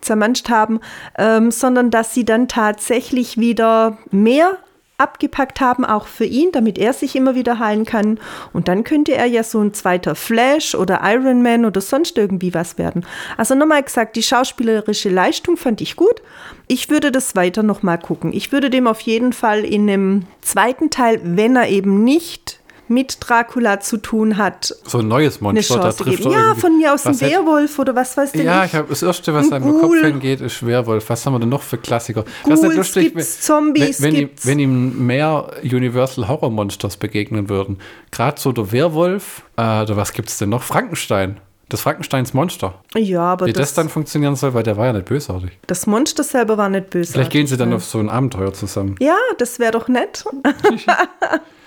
[0.00, 0.80] zermanscht haben,
[1.16, 4.58] ähm, sondern dass sie dann tatsächlich wieder mehr
[4.98, 8.18] abgepackt haben, auch für ihn, damit er sich immer wieder heilen kann.
[8.52, 12.52] Und dann könnte er ja so ein zweiter Flash oder Iron Man oder sonst irgendwie
[12.52, 13.06] was werden.
[13.36, 16.20] Also nochmal gesagt, die schauspielerische Leistung fand ich gut.
[16.66, 18.32] Ich würde das weiter nochmal gucken.
[18.32, 22.57] Ich würde dem auf jeden Fall in einem zweiten Teil, wenn er eben nicht
[22.88, 27.06] mit Dracula zu tun hat, So ein neues Monster, da trifft Ja, von mir aus
[27.06, 28.74] ein Werwolf oder was weiß denn Ja, ich.
[28.74, 31.08] habe das erste, was Ein einem im Kopf hingeht, ist Werwolf.
[31.10, 32.24] Was haben wir denn noch für Klassiker?
[32.44, 34.46] Das ist Ghouls lustig, gibt's, Zombies wenn, wenn, ihm, gibt's.
[34.46, 37.78] wenn ihm mehr Universal Horror Monsters begegnen würden.
[38.10, 40.62] Gerade so der Werwolf, äh, oder was gibt's denn noch?
[40.62, 41.40] Frankenstein.
[41.70, 42.72] Das Frankensteins Monster.
[42.96, 45.50] Ja, aber Wie das, das, dann funktionieren soll, weil der war ja nicht bösartig.
[45.66, 47.12] das Monster selber war nicht böse.
[47.12, 48.94] Vielleicht gehen sie dann auf so ein Abenteuer zusammen.
[49.00, 50.24] Ja, das wäre doch nett.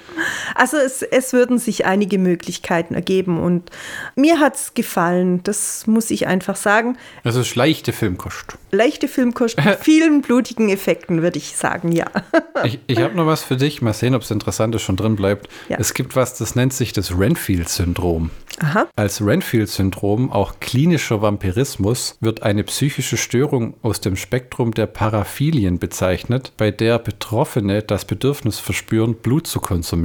[0.55, 3.69] also es, es würden sich einige Möglichkeiten ergeben und
[4.15, 6.97] mir hat es gefallen, das muss ich einfach sagen.
[7.23, 8.57] Das ist leichte Filmkost.
[8.71, 12.05] Leichte Filmkost mit vielen blutigen Effekten, würde ich sagen, ja.
[12.63, 13.81] Ich, ich habe noch was für dich.
[13.81, 15.49] Mal sehen, ob es interessant ist, schon drin bleibt.
[15.67, 15.77] Ja.
[15.79, 18.29] Es gibt was, das nennt sich das Renfield-Syndrom.
[18.59, 18.87] Aha.
[18.95, 26.51] Als Renfield-Syndrom, auch klinischer Vampirismus, wird eine psychische Störung aus dem Spektrum der Paraphilien bezeichnet,
[26.57, 30.00] bei der Betroffene das Bedürfnis verspüren, Blut zu konsumieren.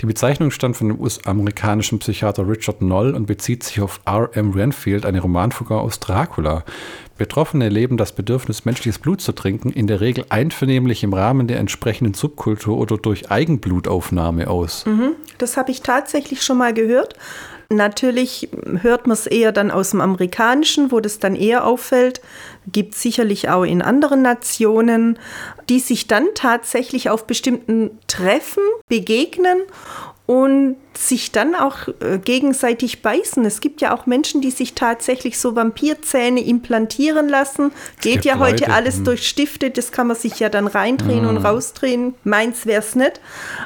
[0.00, 4.52] Die Bezeichnung stammt von dem US-amerikanischen Psychiater Richard Noll und bezieht sich auf R.M.
[4.52, 6.64] Renfield, eine Romanfigur aus Dracula.
[7.18, 11.58] Betroffene leben das Bedürfnis, menschliches Blut zu trinken, in der Regel einvernehmlich im Rahmen der
[11.58, 14.84] entsprechenden Subkultur oder durch Eigenblutaufnahme aus.
[15.38, 17.14] Das habe ich tatsächlich schon mal gehört.
[17.72, 18.48] Natürlich
[18.82, 22.20] hört man es eher dann aus dem Amerikanischen, wo das dann eher auffällt.
[22.70, 25.18] Gibt sicherlich auch in anderen Nationen,
[25.68, 29.58] die sich dann tatsächlich auf bestimmten Treffen begegnen
[30.26, 33.44] und sich dann auch äh, gegenseitig beißen.
[33.44, 37.72] Es gibt ja auch Menschen, die sich tatsächlich so Vampirzähne implantieren lassen.
[38.00, 39.04] Geht gibt ja heute Leute, alles hm.
[39.04, 42.14] durch Stifte, das kann man sich ja dann reindrehen und rausdrehen.
[42.24, 43.20] Meins wär's nicht.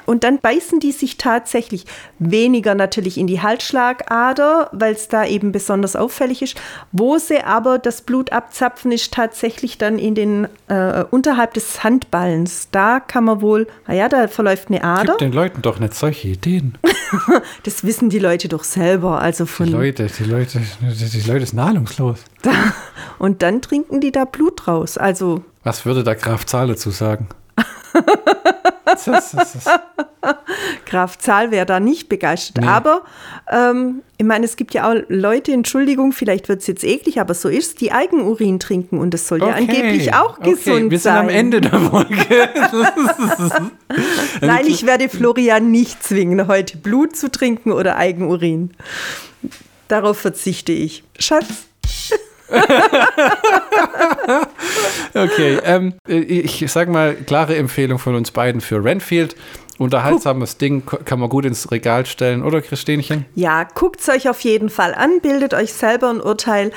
[0.04, 1.84] Und dann beißen die sich tatsächlich
[2.18, 6.60] weniger natürlich in die Halsschlagader, weil es da eben besonders auffällig ist.
[6.92, 12.68] Wo sie aber das Blut abzapfen, ist tatsächlich dann in den äh, unterhalb des Handballens.
[12.70, 15.16] Da kann man wohl, naja, da verläuft eine Ader.
[15.18, 16.78] Gib den Leuten doch nicht solche Ideen.
[17.64, 19.20] Das wissen die Leute doch selber.
[19.20, 22.18] Also Die von Leute, die Leute, die, die Leute sind ahnungslos.
[23.18, 24.98] und dann trinken die da Blut raus.
[24.98, 27.28] Also Was würde der Graf Zahl dazu sagen?
[30.86, 32.64] Graf Zahl wäre da nicht begeistert.
[32.64, 32.70] Nee.
[32.70, 33.02] Aber
[33.50, 37.34] ähm, ich meine, es gibt ja auch Leute, Entschuldigung, vielleicht wird es jetzt eklig, aber
[37.34, 41.12] so ist die Eigenurin trinken und das soll ja angeblich auch okay, gesund wir sind
[41.12, 41.16] sein.
[41.18, 42.16] am Ende der Folge.
[44.40, 48.70] Nein, ich werde Florian nicht zwingen, heute Blut zu trinken oder Eigenurin.
[49.88, 51.04] Darauf verzichte ich.
[51.18, 51.66] Schatz,
[55.14, 59.36] okay, ähm, ich sag mal, klare Empfehlung von uns beiden für Renfield.
[59.78, 63.26] Unterhaltsames Ding kann man gut ins Regal stellen, oder Christinchen?
[63.34, 66.72] Ja, guckt es euch auf jeden Fall an, bildet euch selber ein Urteil.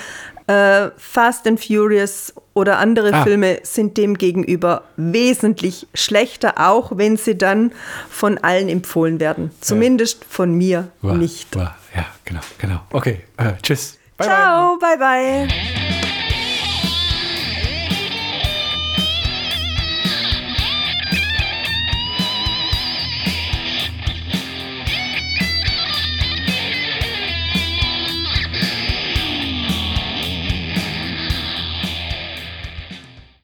[0.47, 3.23] Äh, Fast and Furious oder andere ah.
[3.23, 7.71] Filme sind dem gegenüber wesentlich schlechter, auch wenn sie dann
[8.09, 9.51] von allen empfohlen werden.
[9.61, 11.55] Zumindest von mir war, nicht.
[11.55, 11.77] War.
[11.95, 12.79] Ja, genau, genau.
[12.91, 13.97] Okay, äh, tschüss.
[14.17, 15.47] Bye, Ciao, bye bye.
[15.47, 15.88] bye.